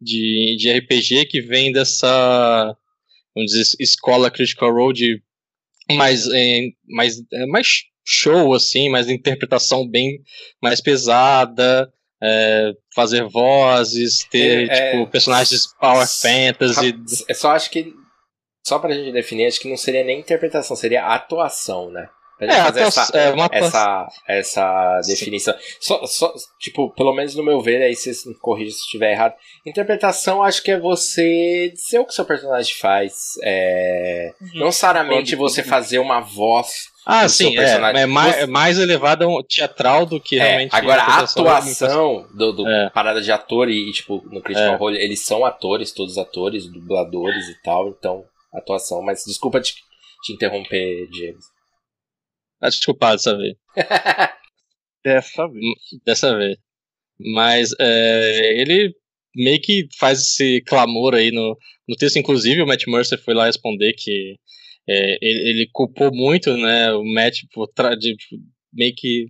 [0.00, 2.76] de, de RPG que vem dessa,
[3.34, 5.22] vamos dizer, escola Critical Role
[5.92, 10.20] mais, é, mais, é, mais show, assim, mais interpretação bem
[10.60, 11.92] mais pesada,
[12.22, 16.94] é, fazer vozes, ter, é, tipo, personagens power fantasy.
[17.28, 17.92] Eu só acho que,
[18.66, 22.08] só pra gente definir, acho que não seria nem interpretação, seria atuação, né?
[22.50, 23.48] É, fazer essa, é uma...
[23.52, 25.54] essa, essa definição.
[25.80, 29.34] Só, só, tipo, pelo menos no meu ver, aí vocês me corrigem se estiver errado.
[29.66, 33.14] Interpretação, acho que é você dizer o que seu personagem faz.
[33.42, 34.48] É, uhum.
[34.54, 40.06] Não necessariamente você fazer uma voz ah, sim, é, é, mais, é mais elevada teatral
[40.06, 40.74] do que é, realmente.
[40.74, 42.90] Agora, a atuação do, do é.
[42.90, 44.76] parada de ator e, tipo, no Critical é.
[44.76, 48.24] Role, eles são atores, todos atores, dubladores e tal, então,
[48.54, 49.02] atuação.
[49.02, 49.74] Mas desculpa te,
[50.22, 51.44] te interromper, James.
[52.62, 53.56] Tá desculpado dessa vez.
[55.04, 55.74] Dessa vez.
[56.06, 56.56] Dessa vez.
[57.18, 58.94] Mas é, ele
[59.34, 61.58] meio que faz esse clamor aí no,
[61.88, 64.36] no texto, inclusive o Matt Mercer foi lá responder que
[64.88, 68.14] é, ele, ele, culpou muito né, o Matt por de,
[68.72, 69.26] meio que.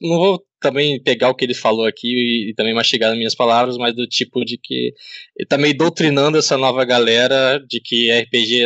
[0.00, 3.34] Não vou também pegar o que ele falou aqui e, e, também mastigar nas minhas
[3.34, 4.94] palavras, mas do tipo de que
[5.36, 8.64] ele tá meio doutrinando essa nova galera de que RPG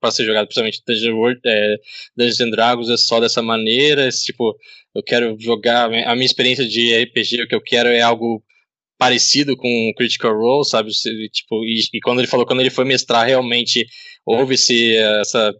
[0.00, 1.76] para ser jogado, principalmente Dungeons, World, é,
[2.16, 4.56] Dungeons and Dragons é só dessa maneira, esse, tipo,
[4.94, 8.42] eu quero jogar, a minha experiência de RPG, o que eu quero é algo
[8.98, 10.90] parecido com Critical Role, sabe?
[10.90, 13.86] Tipo, e, e, quando ele falou, quando ele foi mestrar, realmente
[14.24, 15.54] houve esse, essa,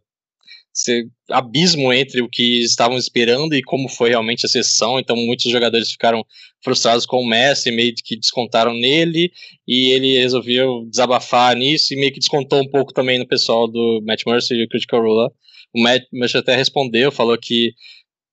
[0.77, 4.99] esse abismo entre o que estavam esperando e como foi realmente a sessão.
[4.99, 6.23] Então, muitos jogadores ficaram
[6.63, 9.33] frustrados com o Messi, meio que descontaram nele,
[9.67, 14.03] e ele resolveu desabafar nisso e meio que descontou um pouco também no pessoal do
[14.07, 15.33] Matt Mercer e o Critical Role.
[15.75, 17.73] O Matt Mercer até respondeu, falou que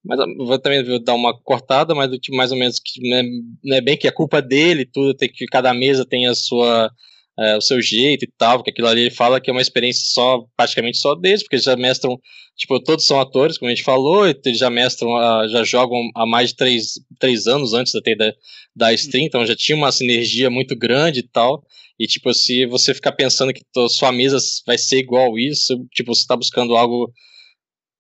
[0.06, 3.24] mas vou também vou dar uma cortada, mas do mais ou menos que não é,
[3.64, 6.92] não é bem que é culpa dele, tudo tem que cada mesa tem a sua
[7.40, 10.04] é, o seu jeito e tal, porque aquilo ali ele fala que é uma experiência
[10.06, 12.20] só praticamente só deles, porque eles já mestram,
[12.56, 15.10] tipo, todos são atores, como a gente falou, eles já mestram,
[15.50, 18.34] já jogam há mais de três, três anos antes até da,
[18.76, 21.64] da stream, então já tinha uma sinergia muito grande e tal.
[22.00, 26.22] E, tipo, se você ficar pensando que sua mesa vai ser igual isso, tipo, você
[26.22, 27.12] está buscando algo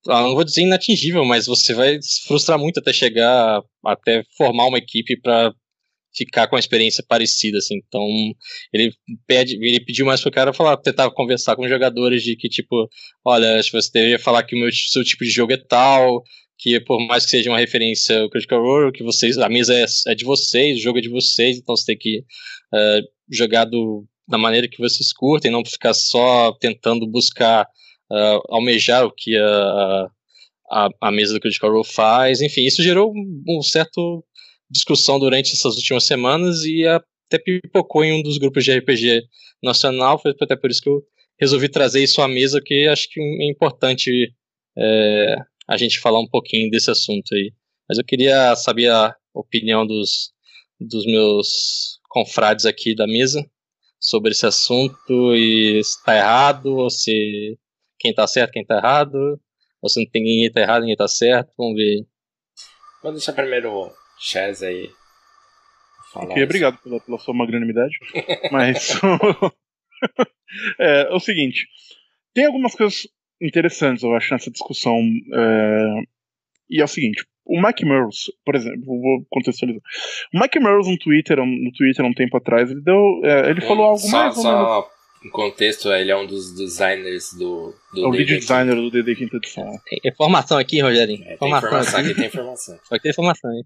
[0.07, 4.67] ah, não vou dizer inatingível, mas você vai se frustrar muito até chegar, até formar
[4.67, 5.53] uma equipe para
[6.15, 7.81] ficar com uma experiência parecida, assim.
[7.87, 8.07] Então,
[8.71, 8.93] ele
[9.27, 12.87] pede, ele pediu mais pro cara falar, tentar conversar com jogadores de que, tipo,
[13.25, 16.23] olha, acho que você deveria falar que o meu, seu tipo de jogo é tal,
[16.57, 19.85] que por mais que seja uma referência ao Critical Role, que vocês, a mesa é,
[20.07, 24.05] é, de vocês, o jogo é de vocês, então você tem que uh, jogar do,
[24.27, 27.65] da maneira que vocês curtem, não ficar só tentando buscar
[28.11, 30.07] uh, almejar o que a,
[30.71, 32.41] a, a, mesa do Critical Role faz.
[32.41, 34.23] Enfim, isso gerou um, um certo
[34.73, 39.21] discussão durante essas últimas semanas e até pipocou em um dos grupos de RPG
[39.61, 40.19] nacional.
[40.19, 41.01] Foi até por isso que eu
[41.39, 44.33] resolvi trazer isso à mesa, que acho que é importante
[44.77, 45.35] é,
[45.67, 47.53] a gente falar um pouquinho desse assunto aí.
[47.87, 50.31] Mas eu queria saber a opinião dos,
[50.79, 53.45] dos meus confrades aqui da mesa
[53.99, 57.57] sobre esse assunto e se está errado ou se
[57.99, 59.39] quem tá certo, quem tá errado.
[59.81, 61.53] Ou se não tem ninguém tá errado, ninguém tá certo.
[61.57, 62.05] Vamos ver.
[63.01, 64.89] Vamos deixar primeiro Chaz aí.
[66.15, 67.97] Ok, obrigado pela, pela sua magnanimidade.
[68.51, 68.99] Mas
[70.79, 71.67] é, é, o seguinte:
[72.33, 73.07] tem algumas coisas
[73.41, 74.99] interessantes, eu acho, nessa discussão.
[75.33, 76.01] É,
[76.69, 79.81] e é o seguinte: o Mike Murrows, por exemplo, vou contextualizar.
[80.33, 83.85] O Mike Murrows no Twitter, no Twitter um tempo atrás, ele deu, é, ele falou
[83.85, 84.85] algo só, mais menos
[85.23, 87.73] em contexto, ele é um dos designers do.
[87.93, 89.71] do é o lead designer do DD Quinta Edição.
[89.85, 91.23] Tem informação aqui, Rogerinho.
[91.23, 92.79] É, informação, tem informação aqui, tem informação.
[92.83, 93.63] Só que tem informação aí.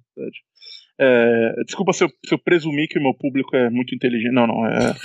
[1.00, 4.34] É, desculpa se eu, se eu, presumir que o meu público é muito inteligente.
[4.34, 4.66] Não, não.
[4.68, 4.96] É...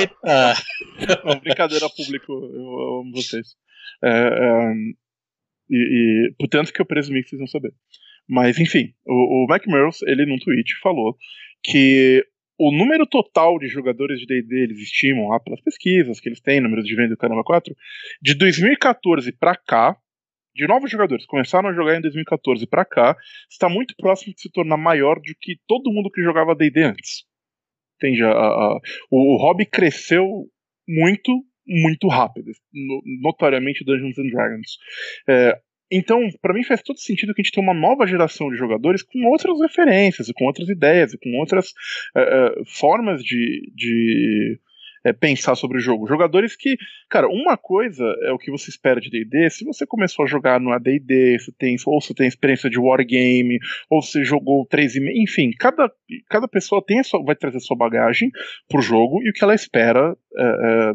[0.00, 0.54] Eita!
[1.24, 2.32] não, brincadeira, público.
[2.32, 3.54] Eu, eu amo vocês.
[4.04, 4.72] É, é,
[5.70, 5.76] e,
[6.28, 7.72] e, portanto que eu presumi que vocês vão saber.
[8.28, 11.16] Mas, enfim, o, o Mac Merles, ele num tweet falou
[11.62, 12.24] que
[12.58, 16.60] o número total de jogadores de D&D eles estimam lá pelas pesquisas que eles têm,
[16.60, 17.74] número de venda do Caramba 4,
[18.22, 19.96] de 2014 para cá,
[20.54, 23.14] de novos jogadores começaram a jogar em 2014 para cá,
[23.50, 27.24] está muito próximo de se tornar maior do que todo mundo que jogava D&D antes.
[27.96, 28.22] Entende?
[28.24, 28.78] A, a,
[29.10, 30.24] o, o hobby cresceu
[30.88, 32.52] muito, muito rápido,
[33.22, 34.78] notoriamente Dungeons and Dragons.
[35.28, 35.60] É,
[35.90, 39.02] então, para mim faz todo sentido que a gente tenha uma nova geração de jogadores
[39.02, 41.68] com outras referências, com outras ideias, com outras
[42.16, 44.58] uh, uh, formas de, de
[45.06, 46.08] uh, pensar sobre o jogo.
[46.08, 46.76] Jogadores que,
[47.08, 49.48] cara, uma coisa é o que você espera de D&D.
[49.50, 53.60] Se você começou a jogar no AD&D, você tem, ou você tem experiência de wargame,
[53.88, 55.88] ou você jogou 3 e enfim, cada,
[56.28, 58.32] cada pessoa tem sua, vai trazer sua bagagem
[58.68, 60.16] pro jogo e o que ela espera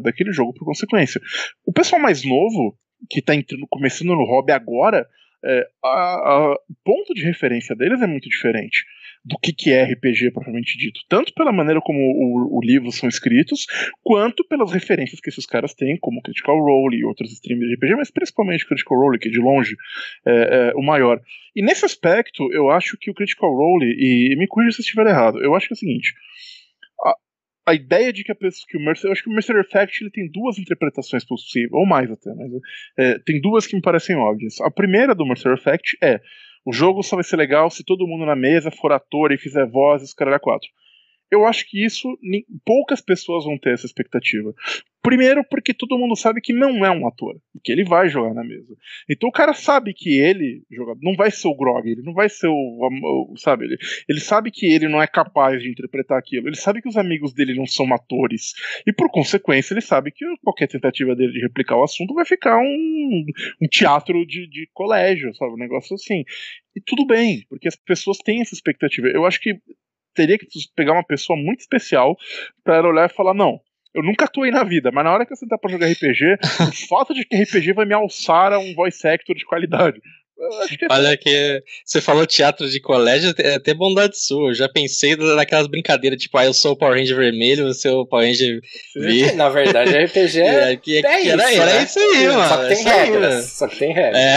[0.02, 1.20] daquele jogo por consequência.
[1.66, 2.78] O pessoal mais novo
[3.08, 3.32] que está
[3.70, 5.06] começando no hobby agora,
[5.44, 8.84] é, o ponto de referência deles é muito diferente
[9.24, 13.08] do que, que é RPG propriamente dito, tanto pela maneira como o, o, livro são
[13.08, 13.66] escritos,
[14.02, 17.96] quanto pelas referências que esses caras têm, como Critical Role e outros streams de RPG,
[17.96, 19.76] mas principalmente Critical Role, que é de longe
[20.26, 21.20] é, é, o maior.
[21.54, 25.06] E nesse aspecto, eu acho que o Critical Role, e, e me corrija se estiver
[25.06, 26.12] errado, eu acho que é o seguinte,
[27.66, 30.02] a ideia de que a pessoa que o Mercer, eu acho que o Mercer Effect
[30.02, 32.50] ele tem duas interpretações possíveis, ou mais até, mas
[32.98, 34.60] é, tem duas que me parecem óbvias.
[34.60, 36.20] A primeira do Mercer Effect é
[36.64, 39.66] o jogo só vai ser legal se todo mundo na mesa for ator e fizer
[39.66, 40.68] voz os caras quatro
[41.32, 42.06] eu acho que isso
[42.64, 44.54] poucas pessoas vão ter essa expectativa.
[45.02, 48.34] Primeiro, porque todo mundo sabe que não é um ator, e que ele vai jogar
[48.34, 48.76] na mesa.
[49.10, 52.28] Então o cara sabe que ele joga, não vai ser o Grog, ele não vai
[52.28, 53.78] ser o sabe, ele,
[54.08, 57.32] ele sabe que ele não é capaz de interpretar aquilo, ele sabe que os amigos
[57.32, 58.52] dele não são atores,
[58.86, 62.58] e por consequência ele sabe que qualquer tentativa dele de replicar o assunto vai ficar
[62.58, 63.24] um,
[63.60, 66.22] um teatro de, de colégio, sabe, um negócio assim.
[66.76, 69.08] E tudo bem, porque as pessoas têm essa expectativa.
[69.08, 69.60] Eu acho que
[70.14, 72.16] teria que pegar uma pessoa muito especial
[72.64, 73.60] para olhar e falar: não,
[73.94, 76.88] eu nunca atuei na vida, mas na hora que eu sentar pra jogar RPG, o
[76.88, 80.00] fato de que RPG vai me alçar a um voice actor de qualidade.
[80.68, 80.86] Que...
[80.90, 84.50] Olha que você falou teatro de colégio, é até bondade sua.
[84.50, 87.92] Eu já pensei naquelas brincadeiras, tipo, ah, eu sou o Power Ranger vermelho, você é
[87.92, 88.60] o Power Ranger
[88.96, 89.32] verde.
[89.36, 91.82] Na verdade, RPG é, que, é, é era, isso, era né?
[91.82, 92.48] isso aí, mano.
[92.48, 93.34] Só que tem regras.
[93.34, 94.20] Aí, só que tem regras.
[94.20, 94.36] É.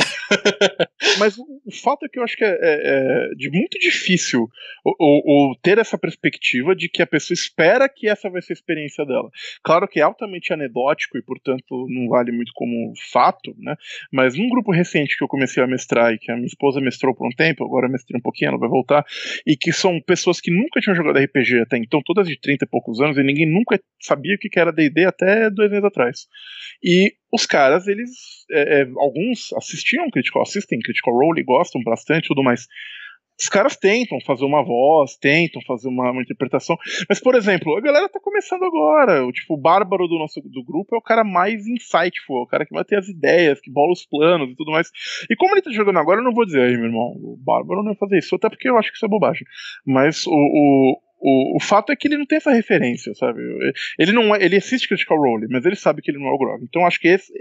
[1.17, 1.45] Mas o,
[1.83, 4.47] fato é que eu acho que é, é, é de muito difícil
[4.83, 8.53] o, o, o, ter essa perspectiva de que a pessoa espera que essa vai ser
[8.53, 9.29] a experiência dela.
[9.63, 13.75] Claro que é altamente anedótico e, portanto, não vale muito como fato, né?
[14.11, 17.15] Mas num grupo recente que eu comecei a mestrar e que a minha esposa mestrou
[17.15, 19.05] por um tempo, agora eu mestrei um pouquinho, ela vai voltar,
[19.45, 22.67] e que são pessoas que nunca tinham jogado RPG até então, todas de 30 e
[22.67, 26.27] poucos anos, e ninguém nunca sabia o que era D&D até dois meses atrás.
[26.83, 28.11] E os caras, eles,
[28.51, 32.67] é, é, alguns assistiam Critical, assistem Critical Role, gostam bastante tudo mais
[33.39, 36.77] os caras tentam fazer uma voz, tentam fazer uma, uma, interpretação.
[37.09, 39.25] Mas, por exemplo, a galera tá começando agora.
[39.25, 42.47] O tipo, o bárbaro do nosso do grupo é o cara mais insightful, é o
[42.47, 44.89] cara que vai ter as ideias, que bola os planos e tudo mais.
[45.29, 47.81] E como ele tá jogando agora, eu não vou dizer aí, meu irmão, o bárbaro
[47.81, 49.45] não vai fazer isso, até porque eu acho que isso é bobagem.
[49.85, 53.41] Mas o, o o, o fato é que ele não tem essa referência, sabe?
[53.97, 56.37] Ele não é, ele assiste Critical Role, mas ele sabe que ele não é o
[56.37, 56.63] Grog.
[56.63, 57.33] Então acho que esse,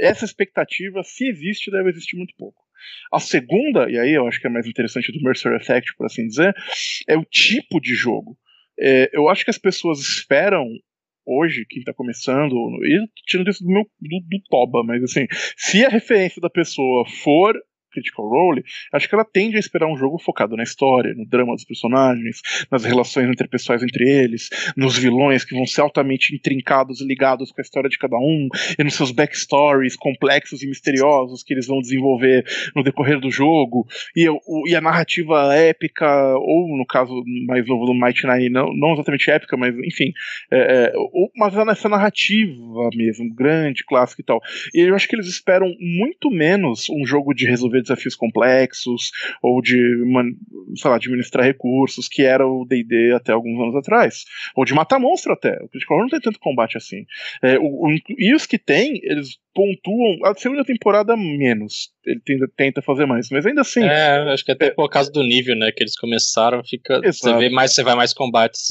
[0.00, 2.65] essa expectativa, se existe, deve existir muito pouco.
[3.12, 6.26] A segunda, e aí eu acho que é mais interessante do Mercer Effect, por assim
[6.26, 6.54] dizer,
[7.08, 8.36] é o tipo de jogo.
[8.78, 10.66] É, eu acho que as pessoas esperam
[11.26, 15.26] hoje, quem está começando, e tirando isso do meu do, do Toba, mas assim,
[15.56, 17.54] se a referência da pessoa for
[17.96, 21.54] Critical Role, acho que ela tende a esperar um jogo focado na história, no drama
[21.54, 22.40] dos personagens,
[22.70, 27.60] nas relações interpessoais entre eles, nos vilões que vão ser altamente intrincados e ligados com
[27.60, 31.80] a história de cada um, e nos seus backstories complexos e misteriosos que eles vão
[31.80, 32.44] desenvolver
[32.74, 37.12] no decorrer do jogo, e, o, e a narrativa épica, ou no caso
[37.46, 40.12] mais novo do Might Nine, não, não exatamente épica, mas enfim,
[40.50, 40.92] é, é,
[41.36, 44.40] mas nessa narrativa mesmo, grande, clássica e tal.
[44.74, 49.10] E eu acho que eles esperam muito menos um jogo de resolver desafios complexos
[49.42, 49.76] ou de,
[50.76, 54.24] sei lá, administrar recursos, que era o D&D até alguns anos atrás,
[54.54, 55.58] ou de matar monstro até.
[55.62, 57.06] O Critical Role não tem tanto combate assim.
[57.42, 60.18] É, o, o, e os que tem, eles pontuam.
[60.24, 61.90] A segunda temporada, menos.
[62.04, 63.30] Ele tenta, tenta fazer mais.
[63.30, 63.82] Mas ainda assim.
[63.82, 65.72] É, acho que até é, por causa do nível, né?
[65.72, 67.00] Que eles começaram, fica.
[67.02, 67.16] Exato.
[67.16, 68.68] Você vê mais, você vai mais combates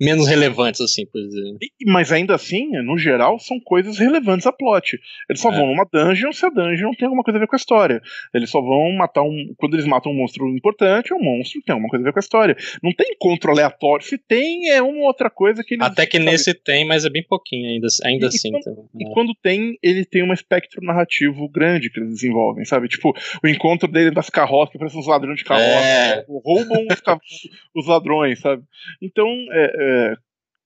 [0.00, 1.58] menos relevantes, assim, por exemplo.
[1.86, 4.98] Mas ainda assim, no geral, são coisas relevantes a plot.
[5.28, 5.56] Eles só é.
[5.56, 8.00] vão numa dungeon se a dungeon tem alguma coisa a ver com a história.
[8.34, 9.54] Eles só vão matar um.
[9.56, 12.12] Quando eles matam um monstro importante, é um monstro que tem alguma coisa a ver
[12.12, 12.56] com a história.
[12.82, 14.04] Não tem encontro aleatório.
[14.04, 15.86] Se tem, é uma outra coisa que eles.
[15.86, 18.48] Até que nesse tem, mas é bem pouquinho ainda, ainda e, assim.
[18.48, 22.88] E quando, e quando tem, ele tem um espectro narrativo grande que eles desenvolvem, sabe?
[22.88, 23.12] Tipo,
[23.42, 26.24] o encontro dele das carroças, que parecem uns ladrões de carroça, é.
[26.28, 27.02] roubam os,
[27.74, 28.62] os ladrões, sabe?
[29.00, 30.14] Então, é, é,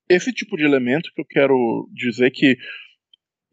[0.09, 2.57] esse tipo de elemento que eu quero dizer que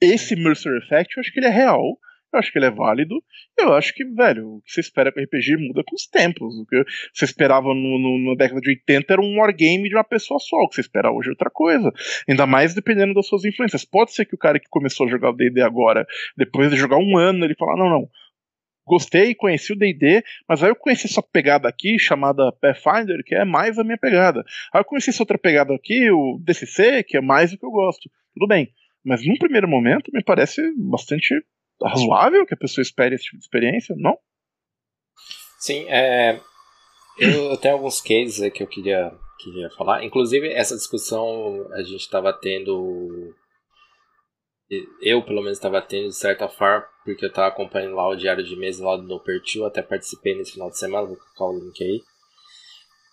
[0.01, 1.97] esse Mercer Effect, eu acho que ele é real,
[2.33, 3.23] eu acho que ele é válido,
[3.57, 6.55] eu acho que, velho, o que você espera com RPG muda com os tempos.
[6.55, 10.03] O que você esperava no, no, na década de 80 era um wargame de uma
[10.03, 11.91] pessoa só, o que você espera hoje é outra coisa.
[12.27, 13.85] Ainda mais dependendo das suas influências.
[13.85, 16.05] Pode ser que o cara que começou a jogar o DD agora,
[16.35, 18.09] depois de jogar um ano, ele fala: não, não,
[18.85, 23.45] gostei, conheci o D&D, mas aí eu conheci essa pegada aqui chamada Pathfinder, que é
[23.45, 24.43] mais a minha pegada.
[24.73, 27.71] Aí eu conheci essa outra pegada aqui, o DCC, que é mais o que eu
[27.71, 28.09] gosto.
[28.33, 28.69] Tudo bem,
[29.03, 31.35] mas num primeiro momento me parece bastante
[31.83, 34.17] razoável que a pessoa espere esse tipo de experiência, não?
[35.59, 36.41] Sim, é,
[37.19, 40.03] eu tenho alguns cases que eu queria, queria falar.
[40.03, 43.33] Inclusive, essa discussão a gente estava tendo
[45.01, 48.43] eu pelo menos estava tendo de certa forma, porque eu estava acompanhando lá o diário
[48.43, 51.83] de mesa lá do Nopertil, até participei nesse final de semana, vou colocar o link
[51.83, 52.01] aí.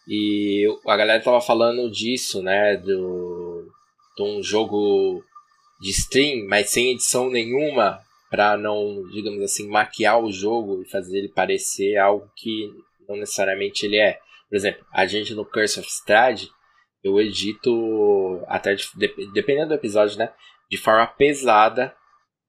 [0.09, 3.69] E a galera estava falando disso, né, do
[4.17, 5.23] de um jogo
[5.81, 8.01] de stream, mas sem edição nenhuma,
[8.31, 12.71] para não, digamos assim, maquiar o jogo e fazer ele parecer algo que
[13.09, 14.19] não necessariamente ele é.
[14.49, 16.49] Por exemplo, a gente no Curse of Strahd,
[17.03, 18.87] eu edito até de,
[19.33, 20.33] dependendo do episódio, né?
[20.71, 21.95] de forma pesada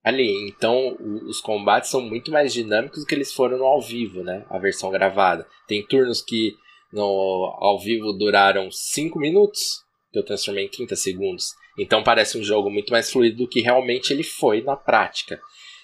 [0.04, 0.48] ali.
[0.48, 0.96] Então,
[1.28, 4.46] os combates são muito mais dinâmicos do que eles foram no ao vivo, né?
[4.50, 5.48] A versão gravada.
[5.68, 6.56] Tem turnos que
[6.94, 11.54] no ao vivo duraram 5 minutos, que eu transformei em 30 segundos.
[11.80, 15.42] Então parece um jogo muito mais fluido do que realmente ele foi na prática.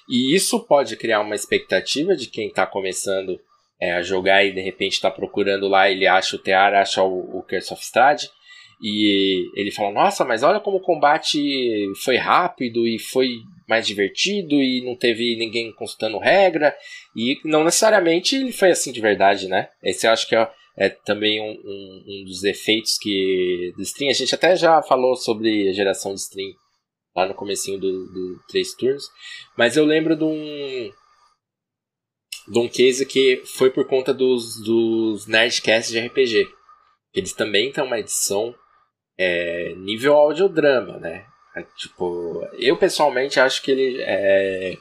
[0.09, 3.39] E isso pode criar uma expectativa de quem está começando
[3.79, 7.37] é, a jogar e de repente está procurando lá, ele acha o Tear, acha o,
[7.37, 8.29] o Curse of Strahd,
[8.81, 11.39] e ele fala: Nossa, mas olha como o combate
[12.03, 16.75] foi rápido e foi mais divertido e não teve ninguém consultando regra.
[17.15, 19.69] E não necessariamente ele foi assim de verdade, né?
[19.83, 20.47] Esse eu acho que é,
[20.77, 24.11] é também um, um, um, dos efeitos que do stream.
[24.11, 26.51] A gente até já falou sobre a geração de stream
[27.17, 29.09] lá no comecinho do, do Três Turnos.
[29.57, 30.91] Mas eu lembro de um
[32.47, 36.47] de um case que foi por conta dos, dos Nerdcasts de RPG.
[37.13, 38.55] Eles também têm uma edição
[39.17, 41.25] é, nível audiodrama, né?
[41.55, 44.77] É, tipo, eu pessoalmente acho que ele é,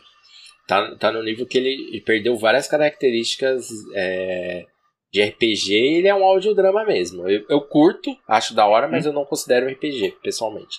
[0.69, 4.67] tá, tá no nível que ele perdeu várias características é,
[5.11, 7.29] de RPG e ele é um audiodrama mesmo.
[7.29, 9.09] Eu, eu curto, acho da hora, mas hum.
[9.09, 10.79] eu não considero RPG, pessoalmente.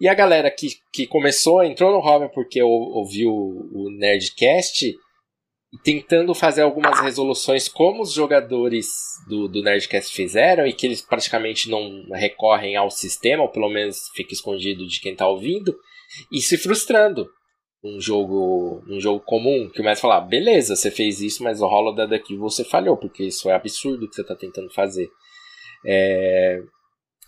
[0.00, 4.94] E a galera que, que começou, entrou no hobby porque ouviu o, Nerdcast,
[5.82, 8.86] tentando fazer algumas resoluções como os jogadores
[9.28, 14.08] do, do Nerdcast fizeram e que eles praticamente não recorrem ao sistema, ou pelo menos
[14.14, 15.76] fica escondido de quem está ouvindo,
[16.30, 17.28] e se frustrando
[17.82, 21.66] um jogo um jogo comum, que começa a falar, beleza, você fez isso, mas o
[21.66, 25.08] Holodeck daqui você falhou, porque isso é absurdo que você está tentando fazer.
[25.86, 26.62] É,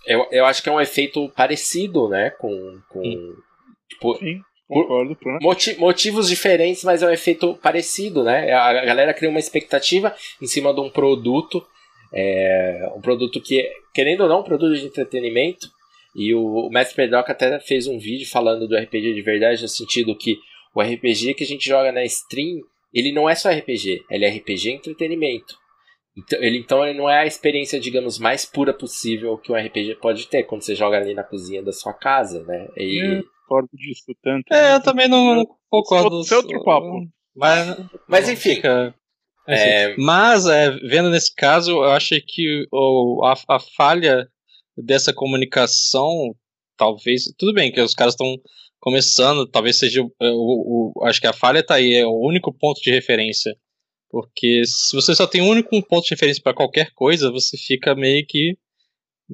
[0.06, 2.80] eu, eu acho que é um efeito parecido, né, com...
[2.88, 3.32] com Sim.
[3.88, 4.40] Tipo, Sim.
[4.68, 8.52] Concordo, Moti motivos diferentes, mas é um efeito parecido, né?
[8.52, 11.64] A galera cria uma expectativa em cima de um produto,
[12.12, 15.68] é, um produto que, querendo ou não, um produto de entretenimento,
[16.16, 19.68] e o, o Mestre Pedroca até fez um vídeo falando do RPG de verdade, no
[19.68, 20.36] sentido que
[20.74, 22.60] o RPG que a gente joga na stream,
[22.92, 25.54] ele não é só RPG, ele é RPG entretenimento.
[26.16, 29.96] Então ele, então ele não é a experiência, digamos, mais pura possível que um RPG
[29.96, 32.68] pode ter quando você joga ali na cozinha da sua casa, né?
[32.76, 33.18] E...
[33.18, 34.52] Eu concordo disso tanto.
[34.52, 36.20] É, eu também não, não concordo.
[36.20, 37.06] Isso é outro papo.
[37.34, 37.76] Mas,
[38.08, 38.56] mas enfim.
[38.56, 38.94] Fica...
[39.48, 39.94] É...
[39.96, 44.28] Mas, é, vendo nesse caso, eu acho que o, a, a falha
[44.76, 46.34] dessa comunicação,
[46.76, 47.32] talvez.
[47.38, 48.36] Tudo bem que os caras estão
[48.80, 50.02] começando, talvez seja.
[50.02, 53.56] O, o, o, acho que a falha está aí, é o único ponto de referência.
[54.10, 57.94] Porque se você só tem um único ponto de referência para qualquer coisa, você fica
[57.94, 58.56] meio que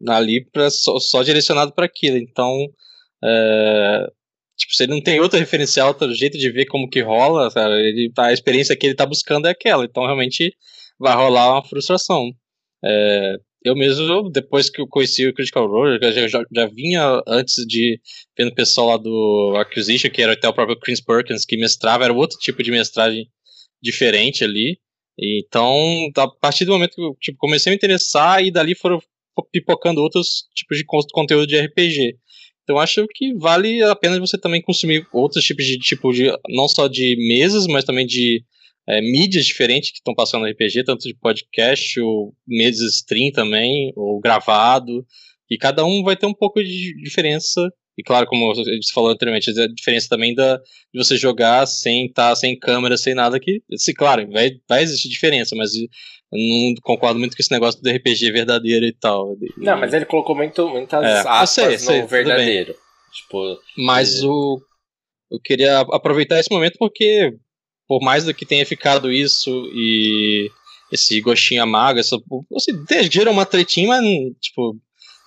[0.08, 2.16] ali pra, só, só direcionado para aquilo.
[2.16, 2.50] Então,
[3.24, 4.06] é,
[4.56, 7.78] tipo, se ele não tem outro referencial, outro jeito de ver como que rola, cara,
[7.78, 9.84] ele, a experiência que ele está buscando é aquela.
[9.84, 10.54] Então, realmente,
[10.98, 12.30] vai rolar uma frustração.
[12.84, 17.64] É, eu mesmo, depois que eu conheci o Critical Role, já, já, já vinha antes
[17.66, 18.00] de
[18.36, 22.04] vendo o pessoal lá do Acquisition, que era até o próprio Chris Perkins, que mestrava,
[22.04, 23.28] era outro tipo de mestragem
[23.82, 24.78] diferente ali.
[25.18, 29.00] Então, a partir do momento que eu tipo, comecei a me interessar, e dali foram
[29.50, 32.16] pipocando outros tipos de conteúdo de RPG.
[32.64, 36.68] Então acho que vale a pena você também consumir outros tipos de tipo de não
[36.68, 38.44] só de mesas, mas também de
[38.88, 44.20] é, mídias diferentes que estão passando RPG, tanto de podcast, ou meses stream também, ou
[44.20, 45.04] gravado,
[45.50, 47.68] e cada um vai ter um pouco de diferença.
[48.02, 52.30] E claro, como você falou anteriormente, a diferença também da, de você jogar sem estar
[52.30, 53.62] tá, sem câmera, sem nada que.
[53.76, 55.86] Se, claro, vai, vai existir diferença, mas eu
[56.32, 59.36] não concordo muito com esse negócio do RPG verdadeiro e tal.
[59.56, 62.74] Não, mas ele colocou muito, muitas é, aspas sei, sei, no verdadeiro.
[63.12, 64.60] Tipo, mas o.
[65.30, 67.32] Eu queria aproveitar esse momento porque
[67.86, 70.50] por mais do que tenha ficado isso e
[70.90, 72.16] esse gostinho amargo, essa,
[72.56, 74.04] assim, gera uma tretinha, mas,
[74.40, 74.76] tipo,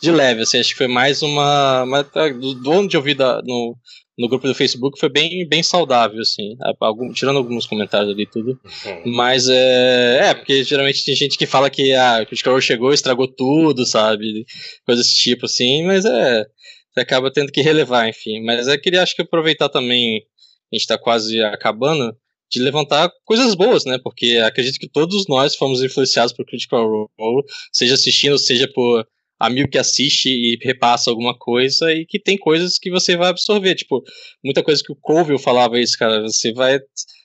[0.01, 3.75] de leve, assim, acho que foi mais uma, uma do, eu vi da, no,
[4.17, 8.59] no grupo do Facebook foi bem, bem saudável, assim, algum, tirando alguns comentários ali tudo,
[8.85, 9.13] uhum.
[9.13, 12.95] mas é, é, porque geralmente tem gente que fala que ah, o Critical chegou e
[12.95, 14.45] estragou tudo, sabe,
[14.85, 16.45] coisas desse tipo, assim, mas é,
[16.93, 20.23] você acaba tendo que relevar, enfim, mas eu queria, acho que aproveitar também,
[20.71, 22.15] a gente tá quase acabando,
[22.51, 23.99] de levantar coisas boas, né?
[24.01, 27.43] Porque acredito que todos nós fomos influenciados por Critical Role,
[27.73, 29.05] seja assistindo, seja por
[29.45, 33.75] amigo que assiste e repassa alguma coisa e que tem coisas que você vai absorver,
[33.75, 34.03] tipo,
[34.43, 36.79] muita coisa que o Colville falava isso, cara, você vai,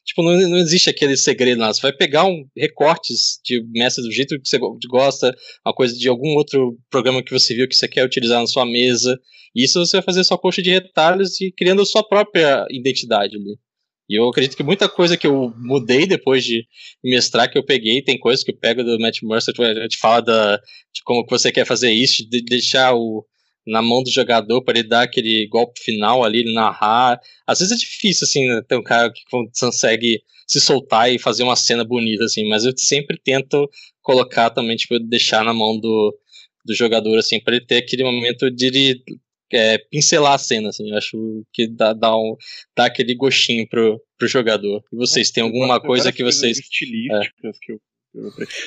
[0.05, 4.12] tipo, não, não existe aquele segredo lá, você vai pegar um recortes de mestre do
[4.12, 4.59] jeito que você
[4.89, 8.47] gosta, uma coisa de algum outro programa que você viu que você quer utilizar na
[8.47, 9.18] sua mesa,
[9.55, 13.37] e isso você vai fazer sua coxa de retalhos e criando a sua própria identidade
[13.37, 13.59] ali.
[14.11, 16.67] E eu acredito que muita coisa que eu mudei depois de
[17.03, 20.21] mestrar que eu peguei, tem coisas que eu pego do Matt Mercer, a gente fala
[20.21, 23.25] da, de como você quer fazer isso, de deixar o
[23.65, 27.21] na mão do jogador para ele dar aquele golpe final ali, ele narrar.
[27.47, 31.45] Às vezes é difícil, assim, né, ter um cara que consegue se soltar e fazer
[31.45, 33.71] uma cena bonita, assim, mas eu sempre tento
[34.03, 36.19] colocar também, tipo, deixar na mão do,
[36.65, 39.05] do jogador, assim, para ele ter aquele momento de ele
[39.53, 42.36] é, pincelar a cena, assim, eu acho que dá, dá, um,
[42.76, 44.82] dá aquele gostinho pro, pro jogador.
[44.92, 46.59] E vocês, é, tem alguma coisa que vocês...
[46.59, 47.80] Estilísticas que eu,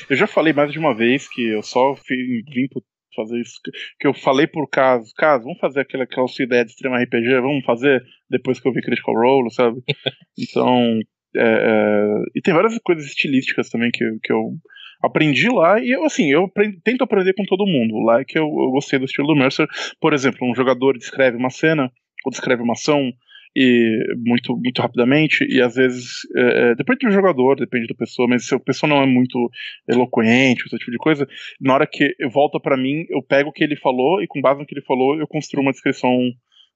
[0.10, 2.68] eu, já falei mais de uma vez que eu só vim
[3.16, 3.60] fazer isso,
[4.00, 7.42] que eu falei por caso, caso, vamos fazer aquela, aquela sua ideia de extrema RPG,
[7.42, 9.82] vamos fazer depois que eu vi Critical Role, sabe?
[10.36, 11.00] Então,
[11.36, 14.56] é, é, e tem várias coisas estilísticas também que, que eu
[15.04, 16.50] aprendi lá e assim, eu
[16.84, 18.00] tento aprender com todo mundo.
[18.06, 19.68] Lá é que eu, eu, gostei do estilo do Mercer.
[20.00, 21.92] Por exemplo, um jogador descreve uma cena
[22.26, 23.12] ou descreve uma ação
[23.56, 28.28] e muito, muito rapidamente, e às vezes, é, é depende do jogador, depende da pessoa,
[28.28, 29.48] mas se a pessoa não é muito
[29.88, 31.28] eloquente, esse tipo de coisa,
[31.62, 34.60] na hora que volta para mim, eu pego o que ele falou e com base
[34.60, 36.12] no que ele falou, eu construo uma descrição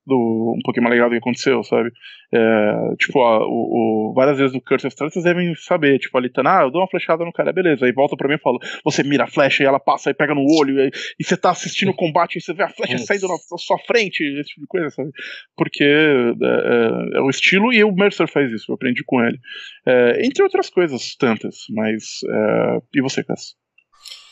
[0.07, 1.91] do um pouquinho mais legal do que aconteceu, sabe?
[2.33, 6.17] É, tipo, ó, o, o, várias vezes no Curse of Strahd vocês devem saber, tipo,
[6.17, 8.39] ali tá, ah, eu dou uma flechada no cara, beleza, aí volta pra mim e
[8.39, 11.35] fala, você mira a flecha e ela passa e pega no olho, e, e você
[11.35, 14.49] tá assistindo o combate e você vê a flecha saindo na, na, sua frente, esse
[14.49, 15.11] tipo de coisa, sabe?
[15.55, 19.37] Porque é, é, é, o estilo e o Mercer faz isso, eu aprendi com ele.
[19.85, 22.03] É, entre outras coisas, tantas, mas.
[22.29, 23.55] É, e você, Cass?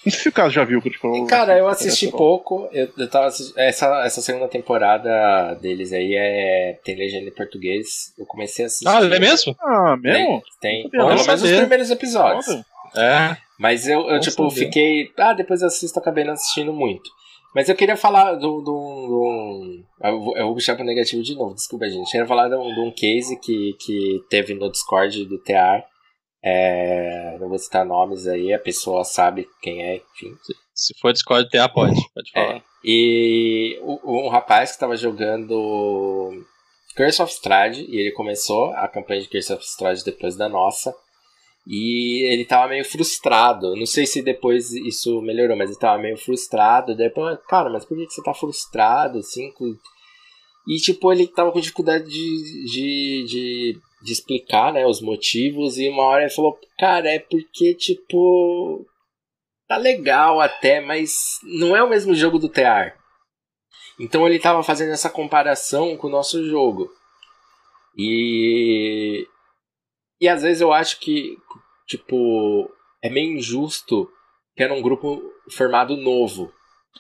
[0.05, 1.25] Não sei se o caso já viu o que te falou.
[1.25, 2.69] Cara, eu assisti pouco.
[2.71, 8.13] Eu, eu tava essa, essa segunda temporada deles aí é tem legenda em português.
[8.17, 8.87] Eu comecei a assistir.
[8.87, 9.55] Ah, é mesmo?
[9.59, 10.43] Ah, mesmo?
[10.61, 10.89] Tem.
[10.89, 12.45] pelo menos os primeiros episódios.
[12.95, 13.35] É.
[13.57, 14.65] Mas eu, eu tipo, saber.
[14.65, 15.11] fiquei.
[15.17, 17.09] Ah, depois eu assisto, acabei não assistindo muito.
[17.55, 18.59] Mas eu queria falar do.
[18.59, 22.05] do, do eu, vou, eu vou puxar pro negativo de novo, desculpa, gente.
[22.05, 25.83] Eu queria falar de um, de um case que, que teve no Discord do TR
[26.47, 30.37] é, não vou citar nomes aí, a pessoa sabe quem é, enfim.
[30.75, 32.57] Se for Discord TA, pode, pode falar.
[32.57, 36.45] É, e um rapaz que estava jogando
[36.95, 40.93] Curse of Strahd, e ele começou a campanha de Curse of Strahd depois da nossa,
[41.65, 43.75] e ele estava meio frustrado.
[43.75, 46.95] Não sei se depois isso melhorou, mas ele estava meio frustrado.
[46.95, 49.51] Depois, cara, mas por que você está frustrado, assim?
[50.67, 55.89] E, tipo, ele estava com dificuldade de, de, de de explicar, né, os motivos, e
[55.89, 58.85] uma hora ele falou, cara, é porque, tipo,
[59.67, 62.93] tá legal até, mas não é o mesmo jogo do TR.
[63.99, 66.87] Então ele tava fazendo essa comparação com o nosso jogo.
[67.97, 69.27] E.
[70.21, 71.35] E às vezes eu acho que,
[71.87, 72.69] tipo,
[73.01, 74.07] é meio injusto
[74.55, 76.53] que era um grupo formado novo.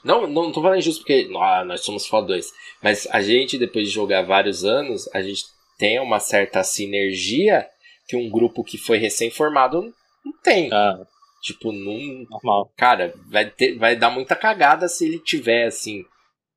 [0.03, 2.51] Não, não tô falando injusto porque ah, nós somos fodões.
[2.81, 5.43] Mas a gente, depois de jogar vários anos, a gente
[5.77, 7.67] tem uma certa sinergia
[8.07, 9.81] que um grupo que foi recém-formado
[10.23, 10.71] não tem.
[10.71, 11.05] Ah,
[11.41, 12.25] tipo, não.
[12.29, 12.71] Normal.
[12.77, 16.03] Cara, vai, ter, vai dar muita cagada se ele tiver, assim.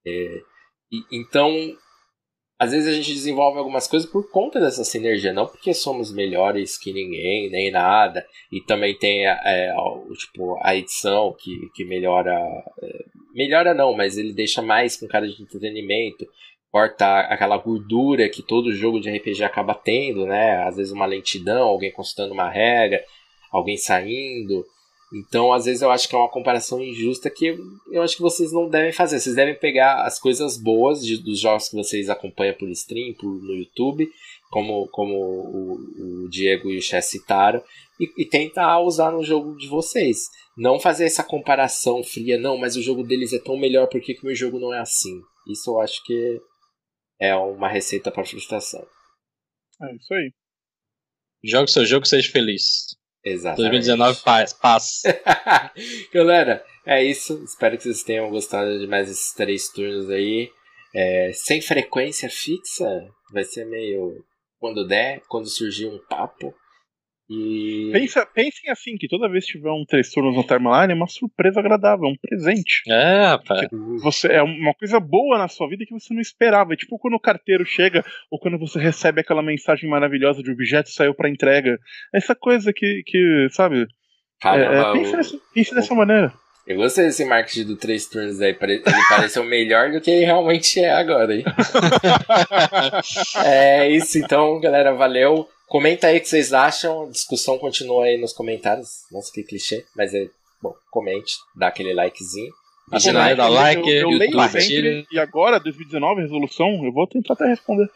[0.06, 0.40] É,
[0.90, 1.76] e, então,
[2.58, 6.76] às vezes a gente desenvolve algumas coisas por conta dessa sinergia, não porque somos melhores
[6.76, 8.26] que ninguém, nem nada.
[8.50, 9.72] E também tem é,
[10.18, 12.34] tipo, a edição que, que melhora.
[12.82, 13.04] É,
[13.34, 16.26] melhora não, mas ele deixa mais com cara de entretenimento
[16.70, 20.62] corta aquela gordura que todo jogo de RPG acaba tendo, né?
[20.64, 23.02] Às vezes uma lentidão, alguém consultando uma regra,
[23.50, 24.64] alguém saindo.
[25.12, 27.56] Então, às vezes eu acho que é uma comparação injusta que
[27.90, 29.18] eu acho que vocês não devem fazer.
[29.18, 33.26] Vocês devem pegar as coisas boas de, dos jogos que vocês acompanham por stream, por,
[33.26, 34.06] no YouTube,
[34.50, 37.62] como, como o, o Diego e o Chess citaram,
[37.98, 40.28] e, e tentar usar no jogo de vocês.
[40.56, 44.12] Não fazer essa comparação fria, não, mas o jogo deles é tão melhor, por que,
[44.22, 45.20] o meu jogo não é assim?
[45.48, 46.40] Isso eu acho que
[47.20, 48.86] é uma receita para frustração.
[49.82, 50.32] É isso aí.
[51.44, 52.96] Jogue seu jogo, seja feliz.
[53.24, 53.70] Exatamente.
[53.70, 55.02] 2019 paz, paz.
[56.12, 57.42] Galera, é isso.
[57.44, 60.50] Espero que vocês tenham gostado de mais esses três turnos aí.
[60.94, 62.88] É, sem frequência fixa,
[63.32, 64.24] vai ser meio
[64.58, 66.54] quando der, quando surgir um papo.
[67.30, 67.90] E...
[67.92, 71.06] Pensa, pensem assim, que toda vez que tiver um três turnos no Timeline é uma
[71.06, 72.82] surpresa agradável, é um presente.
[72.88, 73.68] É, rapaz.
[74.02, 76.72] Você, é uma coisa boa na sua vida que você não esperava.
[76.72, 80.90] É tipo quando o carteiro chega, ou quando você recebe aquela mensagem maravilhosa de objeto
[80.90, 81.78] saiu para entrega.
[82.14, 83.86] Essa coisa que, que sabe?
[84.40, 85.16] Caramba, é, é, pense, o...
[85.16, 86.32] nessa, pense dessa maneira.
[86.66, 88.56] Eu gostei desse marketing do três turnos aí.
[88.60, 91.44] Ele pareceu melhor do que ele realmente é agora, hein?
[93.44, 94.94] é isso, então, galera.
[94.94, 95.48] Valeu.
[95.68, 97.04] Comenta aí o que vocês acham.
[97.04, 98.88] A discussão continua aí nos comentários.
[99.12, 99.84] Nossa, que clichê.
[99.94, 100.26] Mas é
[100.62, 102.52] bom, comente, dá aquele likezinho.
[102.90, 107.46] Like, dá like, eu, eu leio sempre, e agora, 2019, resolução, eu vou tentar até
[107.46, 107.86] responder.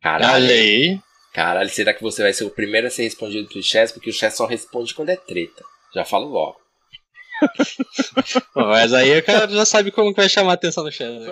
[0.00, 1.02] Caralho.
[1.32, 3.92] Caralho, será que você vai ser o primeiro a ser respondido pro Chess?
[3.92, 5.64] Porque o Chess só responde quando é treta.
[5.94, 6.56] Já falo logo.
[8.54, 11.22] Mas aí o cara já sabe como que vai chamar a atenção do Chess.
[11.22, 11.26] Né?